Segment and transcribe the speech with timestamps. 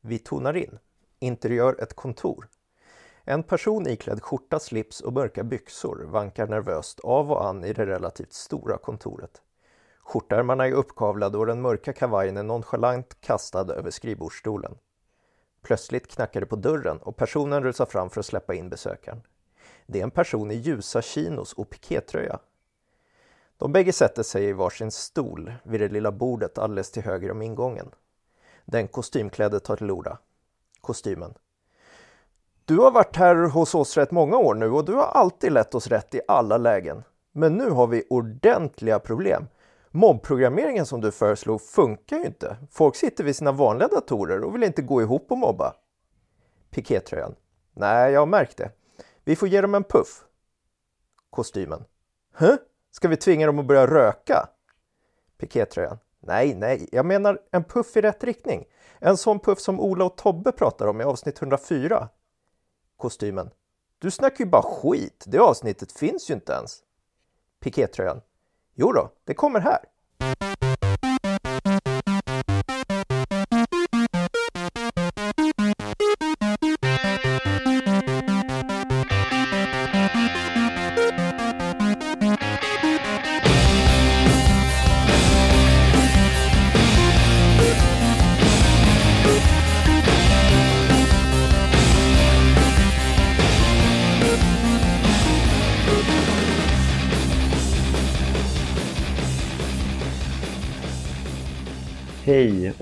[0.00, 0.78] Vi tonar in.
[1.18, 2.48] Interiör ett kontor.
[3.24, 7.86] En person iklädd skjorta, slips och mörka byxor vankar nervöst av och an i det
[7.86, 9.42] relativt stora kontoret.
[10.00, 14.74] Skjortärmarna är uppkavlade och den mörka kavajen är nonchalant kastad över skrivbordsstolen.
[15.62, 19.22] Plötsligt knackar det på dörren och personen rusar fram för att släppa in besökaren.
[19.86, 22.38] Det är en person i ljusa chinos och pikétröja.
[23.56, 27.42] De bägge sätter sig i varsin stol vid det lilla bordet alldeles till höger om
[27.42, 27.90] ingången.
[28.64, 30.18] Den kostymklädde tar till orda.
[30.80, 31.34] Kostymen.
[32.64, 35.74] Du har varit här hos oss rätt många år nu och du har alltid lett
[35.74, 37.02] oss rätt i alla lägen.
[37.32, 39.46] Men nu har vi ordentliga problem.
[39.90, 42.56] Mobbprogrammeringen som du föreslog funkar ju inte.
[42.70, 45.74] Folk sitter vid sina vanliga datorer och vill inte gå ihop och mobba.
[46.70, 47.34] Pikétröjan.
[47.72, 48.70] Nej, jag har märkt det.
[49.24, 50.24] Vi får ge dem en puff.
[51.30, 51.84] Kostymen.
[52.34, 52.56] Hä?
[52.90, 54.48] Ska vi tvinga dem att börja röka?
[55.38, 55.98] Pikétröjan.
[56.20, 58.64] Nej, nej, jag menar en puff i rätt riktning.
[58.98, 62.08] En sån puff som Ola och Tobbe pratar om i avsnitt 104.
[62.96, 63.50] Kostymen.
[63.98, 65.24] Du snackar ju bara skit.
[65.26, 66.78] Det avsnittet finns ju inte ens.
[67.60, 68.20] Pikétröjan.
[68.74, 69.84] Jo då, det kommer här.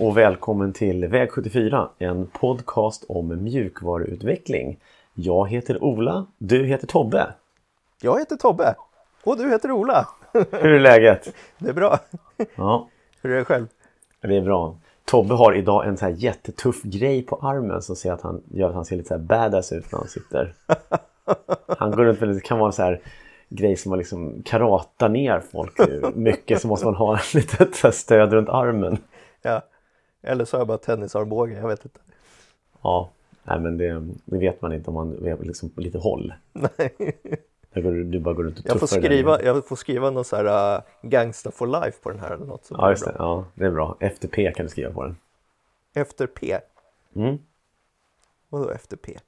[0.08, 4.78] Och välkommen till Väg 74, en podcast om mjukvaruutveckling.
[5.14, 7.26] Jag heter Ola, du heter Tobbe.
[8.02, 8.74] Jag heter Tobbe
[9.24, 10.08] och du heter Ola.
[10.32, 11.34] Hur är läget?
[11.58, 11.98] Det är bra.
[12.56, 12.88] Ja,
[13.22, 13.66] Hur är det själv?
[14.20, 14.76] det är bra.
[15.04, 18.68] Tobbe har idag en så här jättetuff grej på armen som ser att han gör
[18.68, 20.54] att han ser lite så här badass ut när han sitter.
[21.78, 23.00] Han går runt med det kan vara en så här
[23.48, 25.78] grej som man liksom karatar ner folk
[26.14, 28.98] mycket så måste man ha ett litet stöd runt armen.
[29.42, 29.62] Ja.
[30.22, 32.00] Eller så har jag bara tennisarmbåge, jag vet inte.
[32.82, 33.10] Ja,
[33.42, 36.34] nej men det, det vet man inte om man är liksom på lite håll.
[36.52, 36.94] Nej.
[37.72, 40.76] Du- du bara går runt och Jag får skriva, jag får skriva någon så här
[40.76, 42.64] uh, Gangsta for life på den här eller något.
[42.64, 43.14] Så Ja, just det.
[43.18, 43.96] Ja, det är bra.
[44.00, 45.16] FTP kan du skriva på den.
[45.94, 46.58] Efter P.
[47.16, 47.38] Mm.
[48.48, 49.18] Vadå efter P?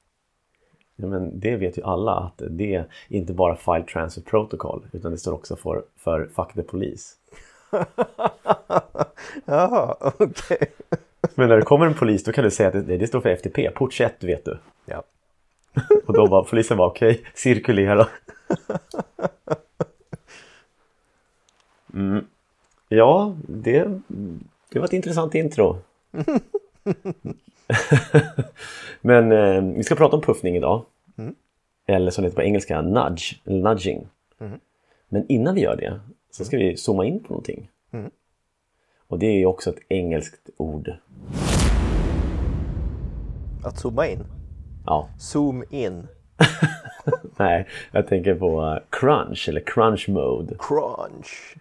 [0.97, 5.11] Ja, men det vet ju alla att det är inte bara File Transfer Protocol utan
[5.13, 7.15] det står också för, för Fuck the Police.
[9.45, 10.73] Jaha, okej.
[11.35, 13.29] Men när det kommer en polis då kan du säga att det, det står för
[13.29, 14.59] FTP, port 21 vet du.
[14.85, 15.03] Ja.
[16.07, 18.07] Och då var polisen var okej, cirkulera.
[21.95, 22.25] Mm.
[22.89, 24.01] Ja, det,
[24.73, 25.79] det var ett intressant intro.
[29.01, 30.85] Men eh, vi ska prata om puffning idag.
[31.87, 34.09] Eller som det heter på engelska, nudge, eller nudging.
[35.09, 37.71] Men innan vi gör det så ska vi zooma in på någonting.
[39.09, 40.93] Och det är ju också ett engelskt ord.
[43.65, 44.25] Att zooma in.
[44.87, 46.09] Ja, Zoom in.
[47.37, 50.55] nej, jag tänker på eh, crunch eller crunch mode.
[50.59, 51.57] Crunch.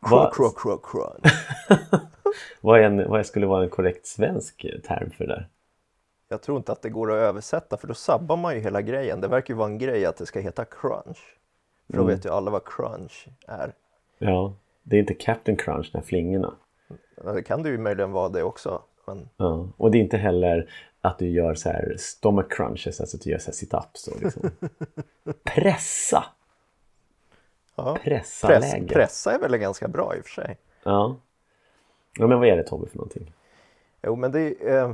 [0.00, 1.32] Cro, cro, crunch.
[2.60, 5.48] Vad, en, vad skulle vara en korrekt svensk term för det där?
[6.28, 9.20] Jag tror inte att det går att översätta för då sabbar man ju hela grejen.
[9.20, 11.36] Det verkar ju vara en grej att det ska heta crunch.
[11.86, 12.06] För då Mm.
[12.14, 13.72] vet ju alla vad crunch är.
[14.18, 16.54] Ja, det är inte Captain Crunch, de här flingorna.
[17.24, 18.82] Ja, Det kan det ju möjligen vara det också.
[19.06, 19.68] Men Ja.
[19.76, 23.30] Och det är inte heller att du gör så här stomach crunches, alltså att du
[23.30, 24.22] gör så här sit-ups.
[24.22, 24.50] Liksom.
[25.44, 26.24] Pressa!
[27.76, 27.98] ja.
[28.02, 28.94] Pressa Press, läge.
[28.94, 30.58] pressa är väl ganska bra i och för sig.
[30.82, 31.16] Ja.
[32.18, 33.32] ja, men vad är det Tobbe för någonting?
[34.02, 34.92] Jo, men det är, eh,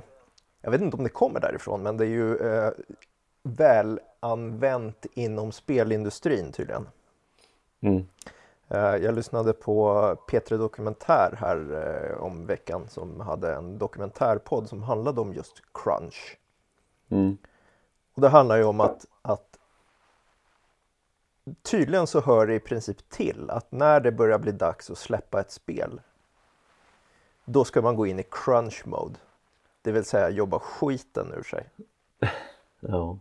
[0.60, 2.71] jag vet inte om det kommer därifrån, men det är ju eh,
[3.43, 6.87] väl använt inom spelindustrin tydligen.
[7.81, 8.06] Mm.
[8.72, 9.93] Eh, jag lyssnade på
[10.28, 11.56] P3 Dokumentär här
[12.12, 16.39] eh, om veckan som hade en dokumentärpodd som handlade om just crunch.
[17.09, 17.36] Mm.
[18.15, 19.59] Och det handlar ju om att, att
[21.63, 25.41] tydligen så hör det i princip till att när det börjar bli dags att släppa
[25.41, 26.01] ett spel
[27.45, 29.18] då ska man gå in i crunch mode.
[29.83, 31.68] Det vill säga jobba skiten ur sig.
[32.84, 33.18] Ja.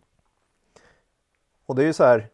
[1.65, 2.29] Och det är ju så här.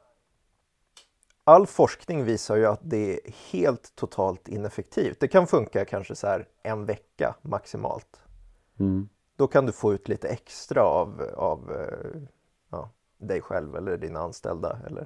[1.48, 3.20] All forskning visar ju att det är
[3.52, 5.20] helt totalt ineffektivt.
[5.20, 8.22] Det kan funka kanske så här en vecka maximalt.
[8.80, 9.10] Mm.
[9.36, 12.22] Då kan du få ut lite extra av, av eh,
[12.72, 14.78] ja, dig själv eller dina anställda.
[14.88, 15.02] Eller,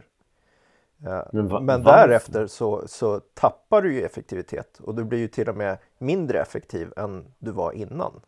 [1.06, 5.28] eh, Men va- men därefter så, så tappar du ju effektivitet och du blir ju
[5.28, 8.22] till och med mindre effektiv än du var innan.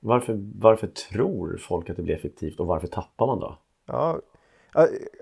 [0.00, 3.58] Varför, varför tror folk att det blir effektivt och varför tappar man då?
[3.86, 4.18] Ja,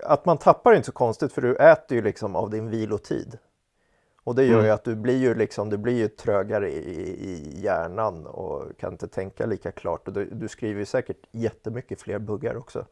[0.03, 3.37] att man tappar är inte så konstigt för du äter ju liksom av din vilotid.
[4.23, 4.65] Och det gör mm.
[4.65, 6.79] ju att du blir ju liksom, du blir ju trögare i,
[7.29, 10.07] i hjärnan och kan inte tänka lika klart.
[10.07, 12.85] Och du, du skriver ju säkert jättemycket fler buggar också.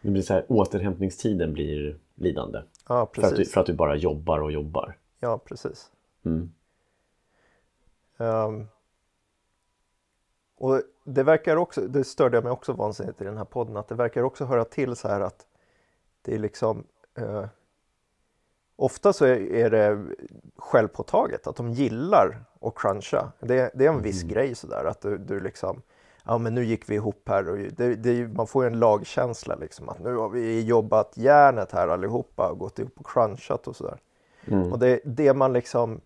[0.00, 2.62] Det blir så här, återhämtningstiden blir lidande.
[2.88, 3.30] Ja, precis.
[3.30, 4.96] För att, du, för att du bara jobbar och jobbar.
[5.20, 5.90] Ja, precis.
[6.24, 6.52] Mm.
[8.16, 8.68] Um,
[10.56, 13.94] och det verkar också, det störde mig också vansinnigt i den här podden, att det
[13.94, 15.46] verkar också höra till så här att
[16.24, 16.84] det är liksom
[17.18, 17.46] uh,
[18.76, 20.04] Ofta så är det
[20.56, 23.32] självpåtaget att de gillar att cruncha.
[23.40, 24.34] Det, det är en viss mm.
[24.34, 25.82] grej sådär att du, du liksom
[26.26, 29.54] Ja men nu gick vi ihop här och det, det, man får ju en lagkänsla
[29.54, 33.76] liksom att nu har vi jobbat järnet här allihopa och gått ihop och crunchat och
[33.76, 33.98] sådär.
[34.46, 34.72] Mm.
[34.72, 36.00] Och det, det man liksom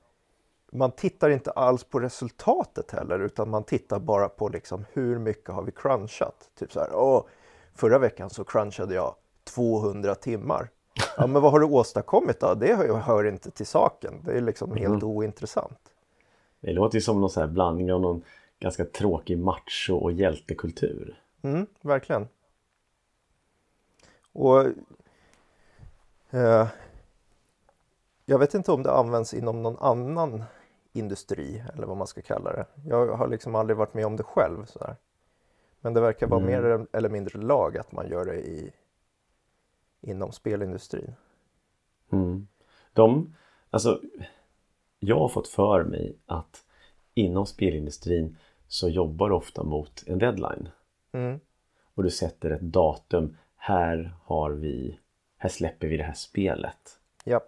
[0.73, 5.55] man tittar inte alls på resultatet heller utan man tittar bara på liksom hur mycket
[5.55, 6.51] har vi crunchat.
[6.59, 7.25] Typ så här, åh,
[7.75, 9.15] förra veckan så crunchade jag
[9.55, 10.71] 200 timmar.
[11.17, 12.55] Ja, men vad har du åstadkommit då?
[12.55, 14.23] Det hör, hör inte till saken.
[14.25, 14.83] Det är liksom mm.
[14.83, 15.79] helt ointressant.
[16.61, 18.23] Det låter ju som någon så här blandning av någon
[18.61, 21.23] ganska tråkig macho och hjältekultur.
[21.43, 22.29] Mm, verkligen.
[24.33, 24.61] Och
[26.31, 26.69] eh,
[28.25, 30.45] jag vet inte om det används inom någon annan
[30.93, 32.67] industri eller vad man ska kalla det.
[32.85, 34.65] Jag har liksom aldrig varit med om det själv.
[34.65, 34.97] Sådär.
[35.81, 36.63] Men det verkar vara mm.
[36.63, 38.73] mer eller mindre lag att man gör det i,
[40.01, 41.15] inom spelindustrin.
[42.13, 42.49] Mm.
[42.93, 43.35] De,
[43.71, 44.01] alltså,
[44.99, 46.65] jag har fått för mig att
[47.15, 48.37] inom spelindustrin
[48.69, 50.69] så jobbar du ofta mot en deadline.
[51.13, 51.41] Mm.
[51.95, 53.37] Och du sätter ett datum.
[53.57, 54.99] Här har vi,
[55.37, 57.01] här släpper vi det här spelet.
[57.25, 57.41] Ja.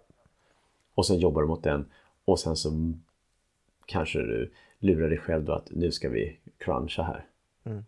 [0.93, 1.91] Och sen jobbar du mot den
[2.25, 2.93] och sen så
[3.85, 7.25] kanske du lurar dig själv då att nu ska vi cruncha här.
[7.63, 7.85] Mm.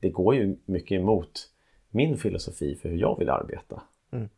[0.00, 1.49] Det går ju mycket emot
[1.90, 3.82] min filosofi för hur jag vill arbeta.
[4.10, 4.28] Mm.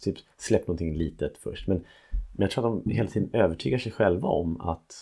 [0.00, 1.68] Typ släpp någonting litet först.
[1.68, 4.94] Men, men jag tror att de hela tiden övertygar sig själva om att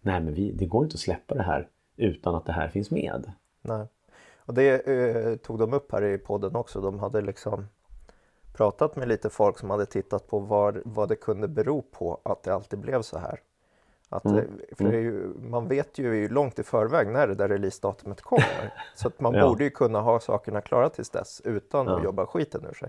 [0.00, 2.90] nej men vi, det går inte att släppa det här utan att det här finns
[2.90, 3.32] med.
[3.62, 3.86] Nej.
[4.36, 6.80] Och det eh, tog de upp här i podden också.
[6.80, 7.66] De hade liksom
[8.52, 12.42] pratat med lite folk som hade tittat på var, vad det kunde bero på att
[12.42, 13.40] det alltid blev så här.
[14.12, 14.38] Att, mm.
[14.38, 18.74] Eh, för ju, man vet ju långt i förväg när det där releasedatumet kommer.
[18.94, 19.48] så att man ja.
[19.48, 21.96] borde ju kunna ha sakerna klara tills dess utan ja.
[21.96, 22.88] att jobba skiten ur sig.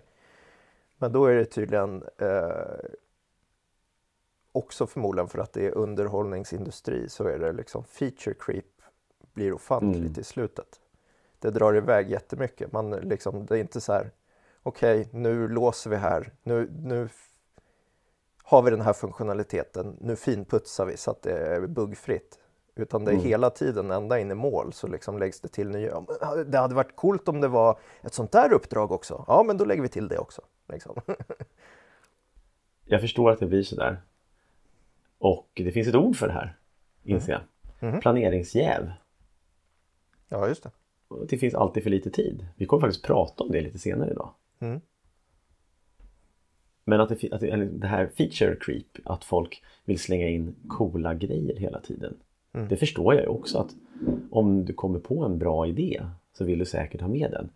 [0.97, 2.51] Men då är det tydligen eh,
[4.51, 8.65] också förmodligen för att det är underhållningsindustri så är det liksom feature creep
[9.33, 10.21] blir ofantligt mm.
[10.21, 10.79] i slutet.
[11.39, 12.71] Det drar iväg jättemycket.
[12.71, 14.11] Man liksom, det är inte så här
[14.63, 16.33] okej, okay, nu låser vi här.
[16.43, 17.09] Nu, nu
[18.43, 19.97] har vi den här funktionaliteten.
[20.01, 22.37] Nu finputsar vi så att det är buggfritt.
[22.75, 23.25] Utan det är mm.
[23.25, 26.05] hela tiden, ända in i mål, så liksom läggs det till nya.
[26.45, 29.25] Det hade varit coolt om det var ett sånt där uppdrag också.
[29.27, 30.41] Ja, men då lägger vi till det också.
[30.67, 31.01] Liksom.
[32.85, 34.01] jag förstår att det blir sådär.
[35.17, 36.57] Och det finns ett ord för det här,
[37.03, 37.41] inser jag.
[37.41, 37.89] Mm.
[37.89, 38.01] Mm.
[38.01, 38.91] Planeringsjäv.
[40.29, 40.71] Ja, just det.
[41.29, 42.47] Det finns alltid för lite tid.
[42.55, 44.33] Vi kommer faktiskt prata om det lite senare idag.
[44.59, 44.81] Mm.
[46.83, 51.13] Men att det, att det, det, här feature creep, att folk vill slänga in coola
[51.13, 52.13] grejer hela tiden.
[52.53, 52.67] Mm.
[52.67, 53.75] Det förstår jag ju också att
[54.29, 56.01] om du kommer på en bra idé
[56.33, 57.49] så vill du säkert ha med den.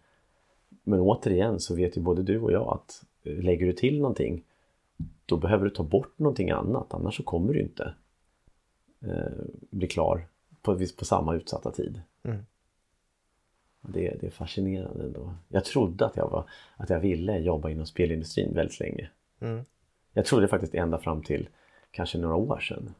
[0.83, 4.44] Men återigen så vet ju både du och jag att eh, lägger du till någonting
[5.26, 7.94] då behöver du ta bort någonting annat annars så kommer du inte
[9.02, 10.28] eh, bli klar
[10.61, 12.02] på, på samma utsatta tid.
[12.23, 12.45] Mm.
[13.81, 15.33] Det, det är fascinerande ändå.
[15.47, 19.09] Jag trodde att jag, var, att jag ville jobba inom spelindustrin väldigt länge.
[19.39, 19.65] Mm.
[20.13, 21.49] Jag trodde faktiskt ända fram till
[21.92, 22.94] kanske några år sedan.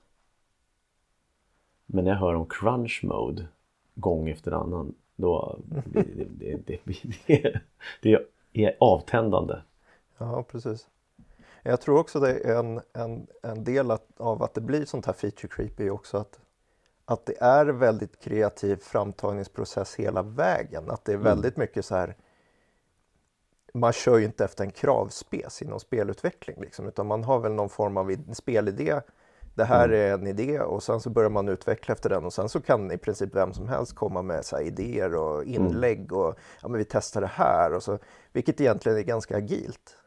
[1.86, 3.48] Men när jag hör om crunch mode
[3.96, 6.80] gång efter annan då det, det, det,
[7.28, 7.62] det,
[8.02, 9.56] det är avtändande.
[10.18, 10.88] Ja, precis.
[11.64, 15.14] Jag tror också det är en, en, en del av att det blir sånt här
[15.14, 16.40] feature creep är också att
[17.06, 20.90] att det är väldigt kreativ framtagningsprocess hela vägen.
[20.90, 21.26] Att det är mm.
[21.26, 22.16] väldigt mycket så här
[23.76, 27.70] man kör ju inte efter en kravspec inom spelutveckling liksom, utan man har väl någon
[27.70, 29.02] form av spelidé.
[29.56, 30.00] Det här mm.
[30.00, 32.92] är en idé och sen så börjar man utveckla efter den och sen så kan
[32.92, 35.54] i princip vem som helst komma med så idéer och mm.
[35.54, 38.00] inlägg och ja, men vi testar det här och så,
[38.34, 39.98] vilket egentligen är ganska agilt.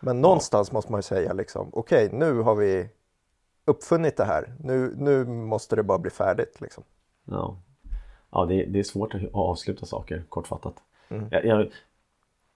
[0.00, 0.74] Men någonstans ja.
[0.74, 2.88] måste man ju säga liksom, okej, okay, nu har vi
[3.64, 4.54] uppfunnit det här.
[4.60, 6.60] Nu, nu måste det bara bli färdigt.
[6.60, 6.84] Liksom.
[7.24, 7.56] Ja,
[8.30, 10.74] ja det, det är svårt att avsluta saker kortfattat.
[11.08, 11.28] Mm.
[11.30, 11.70] Jag, jag,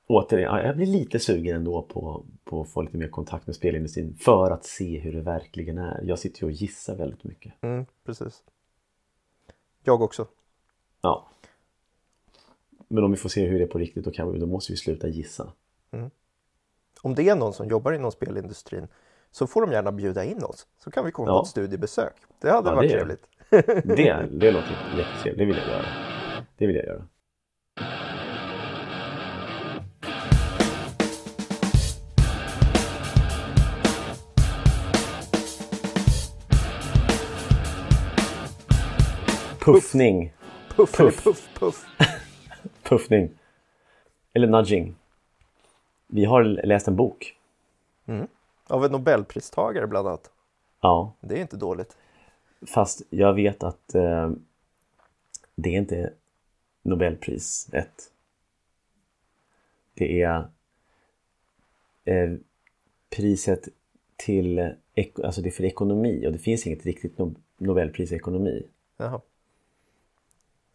[0.06, 4.14] återigen, jag blir lite sugen ändå på, på att få lite mer kontakt med spelindustrin
[4.14, 6.00] för att se hur det verkligen är.
[6.04, 7.52] Jag sitter ju och gissar väldigt mycket.
[7.60, 8.42] Mm, precis.
[9.84, 10.26] Jag också.
[11.00, 11.28] Ja.
[12.88, 14.72] Men om vi får se hur det är på riktigt då, kan vi, då måste
[14.72, 15.52] vi sluta gissa.
[17.02, 18.88] Om det är någon som jobbar inom spelindustrin
[19.30, 21.38] så får de gärna bjuda in oss så kan vi komma Ja.
[21.38, 22.14] på ett studiebesök.
[22.40, 23.26] Det hade Ja, varit det trevligt.
[23.96, 25.38] Det, det låter jättetrevligt.
[25.38, 25.84] Det vill jag göra.
[26.56, 27.06] Det vill jag göra.
[39.66, 40.32] Puffning.
[40.76, 41.24] Puff, Puff.
[41.24, 41.86] puff, puff.
[42.82, 43.30] Puffning.
[44.32, 44.94] Eller nudging.
[46.06, 47.36] Vi har läst en bok.
[48.68, 50.30] Av en nobelpristagare bland annat.
[50.80, 51.96] Ja, Det är inte dåligt.
[52.66, 54.30] fast jag vet att eh,
[55.54, 56.12] det är inte
[56.82, 58.12] Nobelpriset.
[59.94, 60.48] Det är
[62.04, 62.32] eh,
[63.16, 63.68] priset
[64.16, 64.74] till,
[65.24, 68.66] alltså det är för ekonomi och det finns inget riktigt no- Nobelpris i ekonomi.
[68.96, 69.20] Jaha,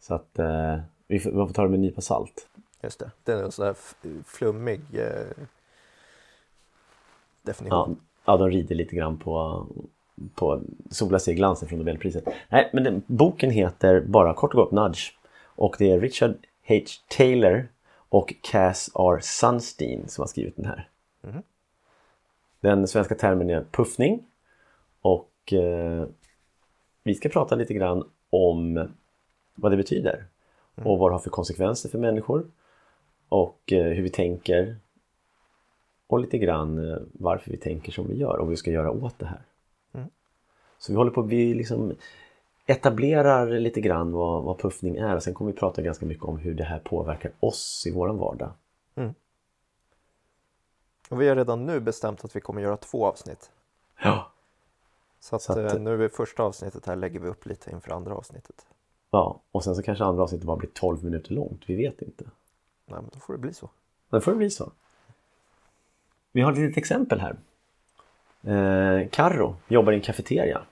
[0.02, 2.48] Så att eh, vi, får, vi får ta det med en nypa salt.
[2.82, 3.10] just det.
[3.24, 3.94] Det är en sån där f-
[4.26, 5.44] flummig eh, Ja,
[7.42, 8.00] definition.
[8.24, 9.66] ja, de rider lite grann på,
[10.34, 12.24] på sola sig i glansen från Nobelpriset.
[12.48, 15.12] Nej, men den, boken heter bara kort och gott Nudge.
[15.44, 16.34] Och det är Richard
[16.68, 16.74] H.
[17.08, 17.68] Taylor
[18.08, 19.18] och Cass R.
[19.20, 20.88] Sunstein som har skrivit den här.
[22.60, 24.24] Den svenska termen är puffning.
[25.00, 26.06] Och eh,
[27.02, 28.88] vi ska prata lite grann om
[29.54, 30.24] vad det betyder.
[30.74, 32.50] Och vad det har för konsekvenser för människor.
[33.28, 34.76] Och eh, hur vi tänker
[36.06, 38.90] och lite grann eh, varför vi tänker som vi gör och vad vi ska göra
[38.90, 39.42] åt det här.
[40.78, 41.94] Så vi håller på, vi liksom
[42.66, 46.38] etablerar lite grann vad, vad puffning är och sen kommer vi prata ganska mycket om
[46.38, 48.50] hur det här påverkar oss i våran vardag.
[51.10, 53.50] Och vi har redan nu bestämt att vi kommer göra två avsnitt.
[54.02, 54.32] Ja.
[55.20, 57.92] Så att, Så att- eh, nu i första avsnittet här lägger vi upp lite inför
[57.92, 58.66] andra avsnittet.
[59.14, 62.24] Ja, och sen så kanske andra avsnittet bara blir 12 minuter långt, vi vet inte.
[62.86, 63.70] Nej, men då får det bli så.
[64.10, 64.72] Det får det bli så.
[66.32, 67.36] Vi har ett litet exempel här.
[68.42, 70.62] Eh, Carro jobbar i en kafeteria.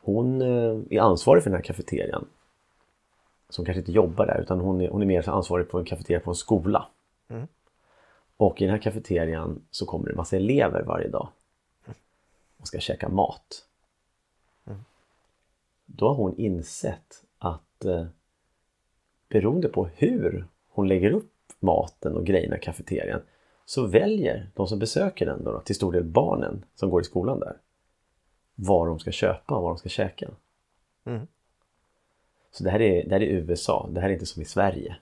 [0.00, 2.26] Hon eh, är ansvarig för den här kafeterian.
[3.48, 6.20] Som kanske inte jobbar där utan hon är, hon är mer ansvarig på en kafeteria
[6.20, 6.86] på en skola.
[8.36, 11.28] Och i den här kafeterian så kommer det en massa elever varje dag.
[12.56, 13.66] Och ska käka mat.
[15.86, 18.06] Då har hon insett att eh,
[19.28, 23.20] beroende på hur hon lägger upp maten och grejerna i kafeterian
[23.64, 27.40] så väljer de som besöker den då, till stor del barnen som går i skolan
[27.40, 27.56] där
[28.54, 30.28] vad de ska köpa och vad de ska käka.
[31.04, 31.26] Mm.
[32.50, 34.96] Så det här, är, det här är USA, det här är inte som i Sverige.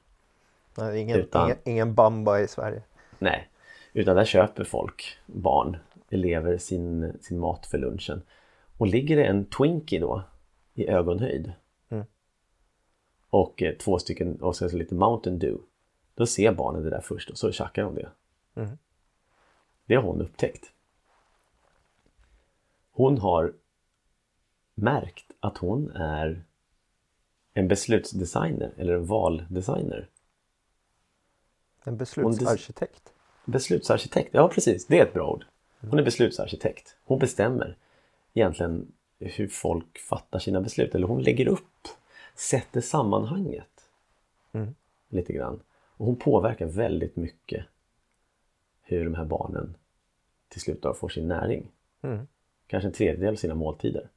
[0.78, 2.82] Nej, ingen, Utan- ingen, ingen bamba i Sverige.
[3.18, 3.48] Nej,
[3.92, 5.76] utan där köper folk, barn,
[6.10, 8.22] elever sin, sin mat för lunchen.
[8.78, 10.22] Och ligger det en Twinkie då
[10.74, 11.52] i ögonhöjd
[11.88, 12.04] Mm.
[13.30, 15.62] och eh, två stycken och sen så lite Mountain Dew
[16.14, 18.10] då ser barnen det där först och så tjackar de det.
[18.54, 18.78] Mm.
[19.86, 20.72] Det har hon upptäckt.
[22.90, 23.52] Hon har
[24.74, 26.44] märkt att hon är
[27.52, 30.08] en beslutsdesigner eller en valdesigner.
[31.84, 33.12] En beslutsarkitekt.
[33.44, 35.44] Beslutsarkitekt, ja precis, det är ett bra ord.
[35.80, 36.96] Hon är beslutsarkitekt.
[37.04, 37.76] Hon bestämmer
[38.34, 40.94] egentligen hur folk fattar sina beslut.
[40.94, 41.88] Eller hon lägger upp,
[42.34, 43.90] sätter sammanhanget.
[44.52, 44.74] Mm.
[45.08, 45.62] Lite grann.
[45.96, 47.66] Och hon påverkar väldigt mycket
[48.82, 49.76] hur de här barnen
[50.48, 51.70] till slut då får sin näring.
[52.02, 52.26] Mm.
[52.66, 54.08] Kanske en tredjedel av sina måltider.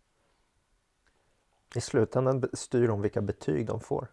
[1.76, 4.08] I slutändan styr de vilka betyg de får.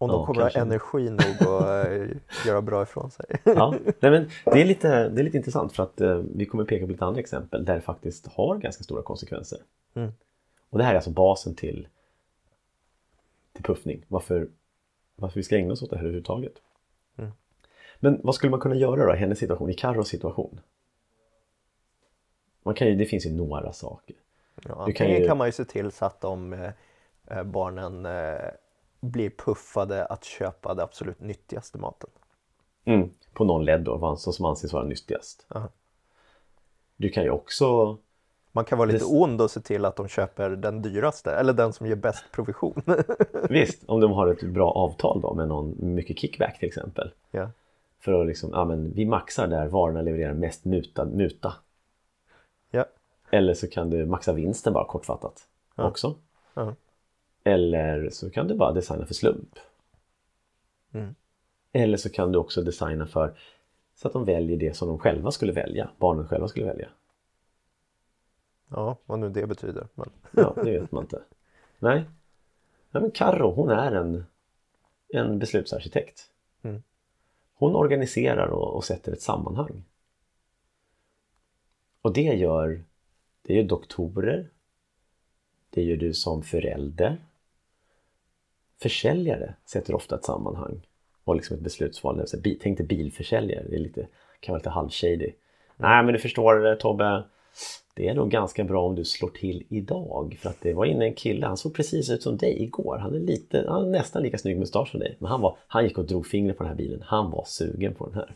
[0.00, 0.58] Om de Ja, kommer kanske.
[0.58, 2.08] ha energi nog att eh,
[2.46, 3.26] göra bra ifrån sig.
[3.44, 6.64] Ja, nej, men det, är lite, det är lite intressant för att eh, vi kommer
[6.64, 9.58] peka på lite andra exempel där det faktiskt har ganska stora konsekvenser.
[9.94, 10.12] Mm.
[10.70, 11.88] Och det här är alltså basen till,
[13.52, 14.04] till puffning.
[14.08, 14.48] Varför,
[15.16, 16.52] varför vi ska ägna oss åt det här överhuvudtaget.
[17.18, 17.30] Mm.
[18.00, 20.60] Men vad skulle man kunna göra då i hennes situation, i Carros situation?
[22.62, 24.16] Man kan ju, det finns ju några saker.
[24.54, 26.70] Ja, Du kan antingen ju- kan man ju se till så att de eh,
[27.26, 28.50] eh, barnen eh,
[29.00, 32.10] blir puffade att köpa det absolut nyttigaste maten.
[32.84, 33.10] Mm.
[33.32, 35.46] På någon led då, vad som anses vara nyttigast.
[35.48, 35.68] Ja.
[36.96, 37.98] Du kan ju också
[38.52, 41.52] Man kan vara lite Det- ond och se till att de köper den dyraste eller
[41.52, 42.82] den som ger bäst provision.
[43.50, 47.10] Visst, om de har ett bra avtal då med någon mycket kickback till exempel.
[47.30, 47.50] ja.
[48.00, 51.54] För att liksom, ja men vi maxar där varorna levererar mest muta, muta.
[52.70, 52.84] Ja.
[53.30, 56.14] Eller så kan du maxa vinsten bara kortfattat också.
[56.54, 56.74] Ja.
[57.48, 59.58] Eller så kan du bara designa för slump.
[60.92, 61.14] Mm.
[61.72, 63.38] Eller så kan du också designa för
[63.94, 66.88] så att de väljer det som de själva skulle välja, barnen själva skulle välja.
[68.68, 69.86] ja, vad nu det betyder.
[69.94, 70.10] Men...
[70.30, 71.22] Ja, det vet man inte.
[71.78, 72.04] Nej.
[72.90, 74.24] Nej men Carro, hon är en
[75.08, 76.30] en beslutsarkitekt.
[76.62, 76.82] Mm.
[77.54, 79.84] Hon organiserar och, och sätter ett sammanhang.
[82.02, 82.84] Och det gör,
[83.42, 84.50] det gör doktorer,
[85.70, 87.18] det gör du som förälder.
[88.82, 90.80] Försäljare sätter ofta ett sammanhang
[91.24, 92.26] och liksom ett beslutsval.
[92.60, 94.06] Tänk dig bilförsäljare, det är lite,
[94.40, 95.32] kan vara lite halvshady.
[95.76, 97.22] Nej men du förstår Tobbe,
[97.94, 100.38] det är nog ganska bra om du slår till idag.
[100.40, 102.98] För att det var inne en kille, han såg precis ut som dig igår.
[102.98, 105.16] Han är lite, han är nästan lika snygg mustasch som dig.
[105.18, 107.02] Men han, var, han gick och drog fingret på den här bilen.
[107.06, 108.34] Han var sugen på den här.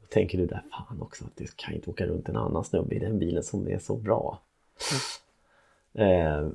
[0.00, 2.94] Då tänker du där, fan också, att det kan inte åka runt en annan snubbe
[2.94, 4.40] i den bilen som är så bra.
[5.94, 6.48] Eh,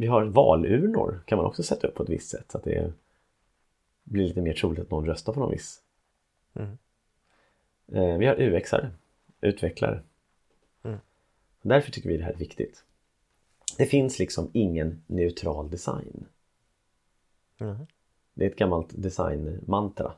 [0.00, 2.92] vi har valurnor kan man också sätta upp på ett visst sätt så att det
[4.04, 5.82] blir lite mer troligt att någon röstar på någon viss.
[6.54, 6.78] Mm.
[7.92, 8.90] Eh, vi har UXare,
[9.40, 10.02] utvecklare.
[10.82, 10.98] Mm.
[11.62, 12.84] Därför tycker vi det här är viktigt.
[13.78, 16.26] Det finns liksom ingen neutral design.
[17.58, 17.86] Mm.
[18.34, 20.12] Det är ett gammalt designmantra.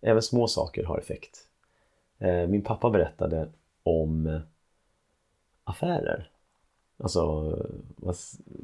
[0.00, 1.48] Även små saker har effekt.
[2.18, 3.48] Eh, Min pappa berättade
[3.82, 4.40] om eh,
[5.64, 6.30] affärer.
[6.98, 7.56] Alltså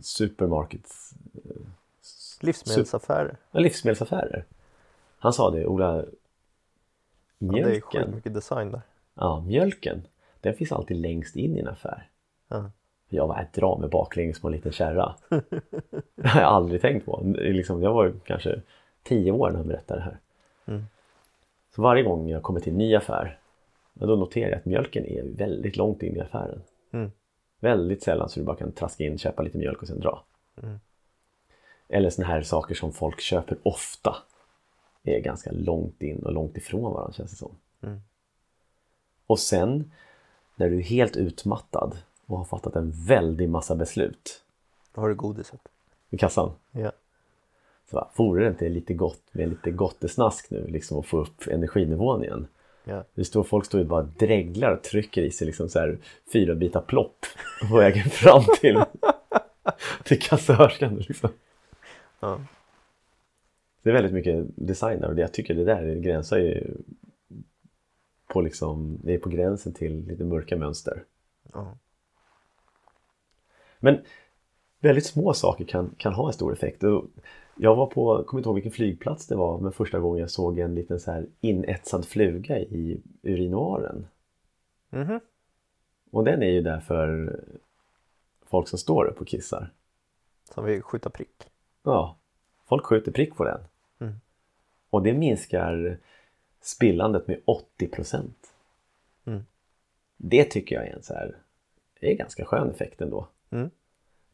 [0.02, 1.14] supermarkets,
[2.40, 3.36] Livsmedelsaffärer.
[3.50, 4.44] ja, livsmedelsaffärer.
[5.18, 6.04] Han sa det, Ola,
[7.38, 8.80] Ja, det är mjölken, skitmycket design där.
[9.14, 10.06] ja, mjölken,
[10.40, 12.08] den finns alltid längst in i en affär.
[12.48, 12.70] Ja.
[13.08, 15.14] Jag var dra mig baklänges på en liten kärra.
[16.14, 17.20] det har jag aldrig tänkt på.
[17.38, 18.60] Liksom, jag var kanske
[19.02, 20.18] tio år när han berättade det här.
[20.66, 20.84] Mm.
[21.74, 23.38] Så varje gång jag kommer till en ny affär
[23.92, 26.62] då noterar jag att mjölken är väldigt långt in i affären.
[27.64, 30.25] Väldigt sällan så du bara kan traska in, köpa lite mjölk och sen dra.
[30.62, 30.78] Mm.
[31.88, 34.16] Eller såna här saker som folk köper ofta
[35.02, 37.56] är ganska långt in och långt ifrån varandra känns det som.
[37.83, 38.00] Mm.
[39.26, 39.92] Och sen
[40.56, 44.42] när du är helt utmattad och har fattat en väldig massa beslut
[44.94, 45.61] Då har du godiset.
[46.11, 46.52] i kassan.
[46.71, 46.92] Ja.
[47.90, 51.47] Så bara, vore det inte lite gott med lite gottesnask nu liksom och få upp
[51.47, 52.47] energinivån igen?
[52.84, 53.04] Ja.
[53.14, 55.99] Det står, folk står ju bara dreglar och trycker i sig liksom så här
[56.32, 57.26] fyra bitar plopp
[57.70, 58.84] på vägen fram till,
[60.04, 60.97] till kassörskan.
[60.97, 61.30] Liksom.
[62.20, 62.40] Ja.
[63.82, 66.76] Det är väldigt mycket design där och jag tycker det där gränsar ju
[68.26, 71.04] på liksom, det är på gränsen till lite mörka mönster.
[71.52, 71.76] Ja.
[73.78, 73.99] Men
[74.80, 76.84] väldigt små saker kan, kan ha en stor effekt.
[77.56, 80.30] Jag var på, jag kommer inte ihåg vilken flygplats det var, men första gången jag
[80.30, 84.06] såg en liten så här inetsad fluga i urinoaren.
[84.90, 85.21] Mhm.
[86.10, 87.36] Och den är ju där för
[88.47, 89.71] folk som står upp och kissar.
[90.54, 91.50] Som vill skjuta prick.
[91.82, 92.17] Ja,
[92.64, 93.60] folk skjuter prick på den.
[93.99, 94.14] Mm.
[94.90, 95.99] Och det minskar
[96.60, 98.54] spillandet med 80 procent.
[99.25, 99.45] Mm.
[100.17, 101.36] Det tycker jag är en så här,
[102.00, 103.28] det är ganska skön effekt ändå.
[103.50, 103.71] Mm.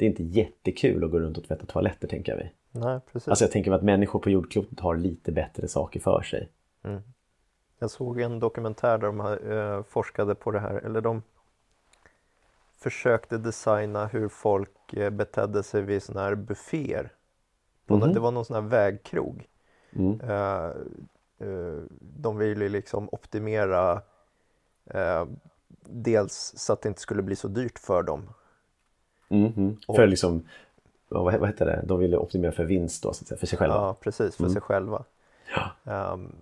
[0.00, 2.52] Det är inte jättekul att gå runt och tvätta toaletter tänker vi.
[2.80, 3.28] Nej, precis.
[3.28, 6.48] Alltså jag tänker mig att människor på jordklotet har lite bättre saker för sig.
[6.82, 7.02] Mm.
[7.78, 11.22] Jag såg en dokumentär där de eh, forskade på det här, eller de
[12.78, 17.12] försökte designa hur folk eh, betedde sig vid sådana här bufféer.
[17.86, 18.12] Mhm.
[18.12, 19.48] Det var någon sån här vägkrog.
[19.92, 20.20] Mm.
[20.20, 20.70] Eh,
[21.48, 24.02] eh, de ville liksom optimera
[24.84, 25.26] eh,
[25.84, 28.28] dels så att det inte skulle bli så dyrt för dem.
[29.30, 29.76] Mhm.
[29.86, 30.42] Och- För liksom,
[31.08, 33.58] vad, vad heter det, de ville optimera för vinst då så att säga, för sig
[33.58, 33.74] själva.
[33.74, 34.52] Ja, precis, för Mm.
[34.52, 35.04] sig själva.
[35.54, 35.92] Ja.
[35.92, 36.32] Ehm,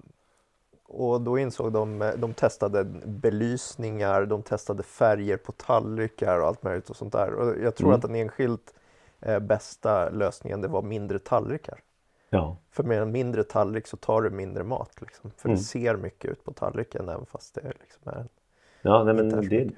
[0.90, 6.90] och då insåg de, de testade belysningar, de testade färger på tallrikar och allt möjligt
[6.90, 7.32] och sånt där.
[7.34, 7.96] Och jag tror Mm.
[7.96, 8.74] att den enskilt
[9.20, 11.78] eh, bästa lösningen det var mindre tallrikar.
[12.30, 12.56] ja.
[12.70, 15.00] För med en mindre tallrik så tar du mindre mat.
[15.00, 15.30] Liksom.
[15.36, 15.58] För Mm.
[15.58, 18.28] det ser mycket ut på tallriken även fast det liksom är en...
[18.82, 19.70] Ja, nej, men det,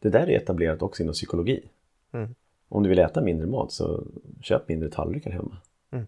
[0.00, 1.68] det där är etablerat också inom psykologi.
[2.12, 2.34] Mm.
[2.70, 4.04] Om du vill äta mindre mat så
[4.42, 5.56] köp mindre tallrikar hemma.
[5.90, 6.06] Mm.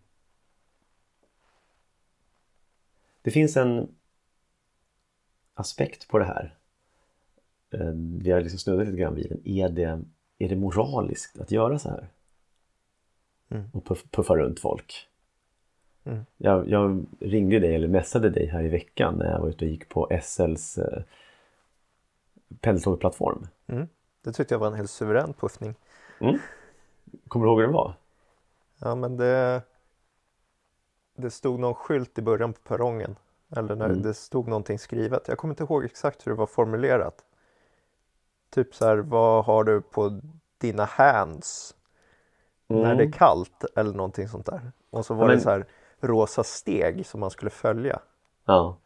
[3.23, 3.89] Det finns en
[5.55, 6.59] aspekt på det här.
[7.71, 9.41] Eh, Vi har liksom snuddat lite grann vid den.
[9.45, 10.03] Är det,
[10.39, 12.09] är det moraliskt att göra så här?
[13.49, 13.71] Mm.
[13.73, 15.09] Och puff, puffa runt folk?
[16.05, 16.25] Mm.
[16.37, 19.71] Jag, jag ringde dig eller messade dig här i veckan när jag var ute och
[19.71, 21.03] gick på SLs eh,
[22.61, 23.47] pendeltågsplattform.
[23.67, 23.89] Mm.
[24.23, 25.75] Det tyckte jag var en helt suverän puffning.
[27.29, 27.95] Kommer du ihåg hur den var?
[28.81, 29.63] Ja men det
[31.17, 33.17] Det stod någon skylt i början på perrongen
[33.57, 34.03] Eller när Mm.
[34.03, 37.25] det stod någonting skrivet Jag kommer inte ihåg exakt hur det var formulerat
[38.51, 40.21] Typ så här, vad har du på
[40.59, 41.75] dina hands
[42.67, 45.31] När det är kallt eller någonting sånt där Och så var Mm.
[45.31, 45.67] Ja, det men- så här
[46.13, 48.01] rosa steg som man skulle följa
[48.45, 48.77] Ja.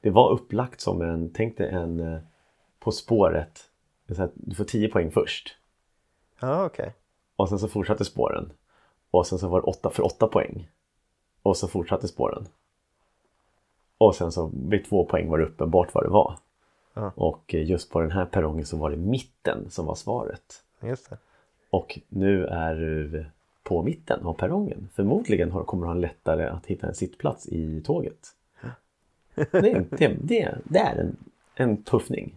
[0.00, 2.20] Det var upplagt som en, tänk dig en eh,
[2.80, 3.70] På spåret.
[4.06, 5.58] Det Du får 10 poäng först.
[6.40, 6.94] Ja okej
[7.36, 8.52] Och sen så fortsatte spåren.
[9.10, 10.68] Och sen så var det 8 för 8 poäng.
[11.42, 12.46] Och så fortsatte spåren.
[13.98, 16.38] Och sen så vid två poäng var det uppenbart vad det var.
[16.94, 17.12] Ja.
[17.14, 20.62] Och eh, just på den här perrongen så var det mitten som var svaret.
[20.80, 21.18] Just det.
[21.70, 23.26] Och nu är du
[23.62, 24.88] på mitten av perrongen.
[24.94, 28.34] Förmodligen kommer du ha lättare att hitta en sittplats i tåget.
[29.34, 31.16] Det, det, det, det är en,
[31.54, 32.34] en puffning.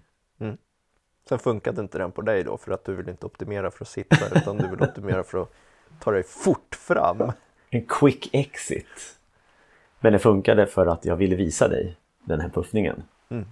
[1.29, 3.89] Sen funkade inte den på dig då för att du vill inte optimera för att
[3.89, 5.49] sitta utan du vill optimera för att
[5.99, 7.31] ta dig fort fram.
[7.69, 9.19] En quick exit.
[9.99, 13.03] Men det funkade för att jag ville visa dig den här puffningen.
[13.29, 13.45] Mm.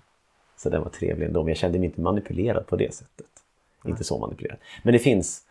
[0.56, 3.28] Så den var trevlig ändå, men jag kände mig inte manipulerad på det sättet.
[3.86, 4.58] Inte så manipulerad.
[4.84, 5.44] Men det finns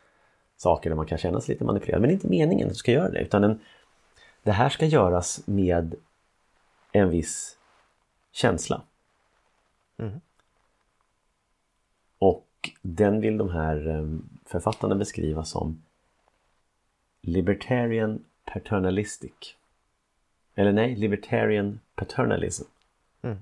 [0.56, 2.00] saker där man kan känna sig lite manipulerad.
[2.00, 3.20] Men det är inte meningen att du ska göra det.
[3.20, 3.60] Utan en,
[4.42, 5.94] det här ska göras med
[6.92, 7.58] en viss
[8.32, 8.82] känsla.
[9.98, 10.20] Mm.
[12.83, 14.07] Och den vill de här eh,
[14.44, 15.83] författarna beskriva som
[17.20, 19.57] Libertarian paternalistic.
[20.55, 22.64] Eller nej, Libertarian paternalism.
[23.22, 23.38] Mm.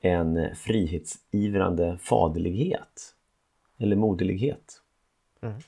[0.00, 3.14] En frihetsivrande faderlighet.
[3.78, 4.82] Eller moderlighet.
[5.40, 5.58] Mm.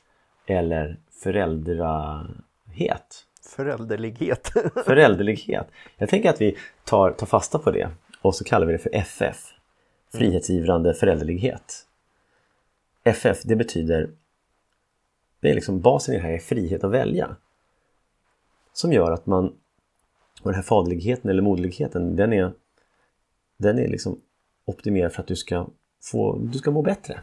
[0.46, 2.35] Eller föräldrahet.
[3.42, 4.48] Förälderlighet.
[4.85, 5.66] Förälderlighet.
[5.96, 8.94] Jag tänker att vi tar, tar fasta på det och så kallar vi det för
[8.94, 9.54] FF.
[10.12, 11.88] Frihetsivrande förälderlighet.
[13.09, 14.11] FF, det betyder
[15.40, 17.37] det är liksom basen i det här är frihet att välja.
[18.73, 19.47] Som gör att man
[20.42, 22.53] och den här faderligheten eller moderligheten den är
[23.57, 24.21] den är liksom
[24.64, 25.66] optimerad för att du ska
[26.03, 27.21] få du ska må bättre.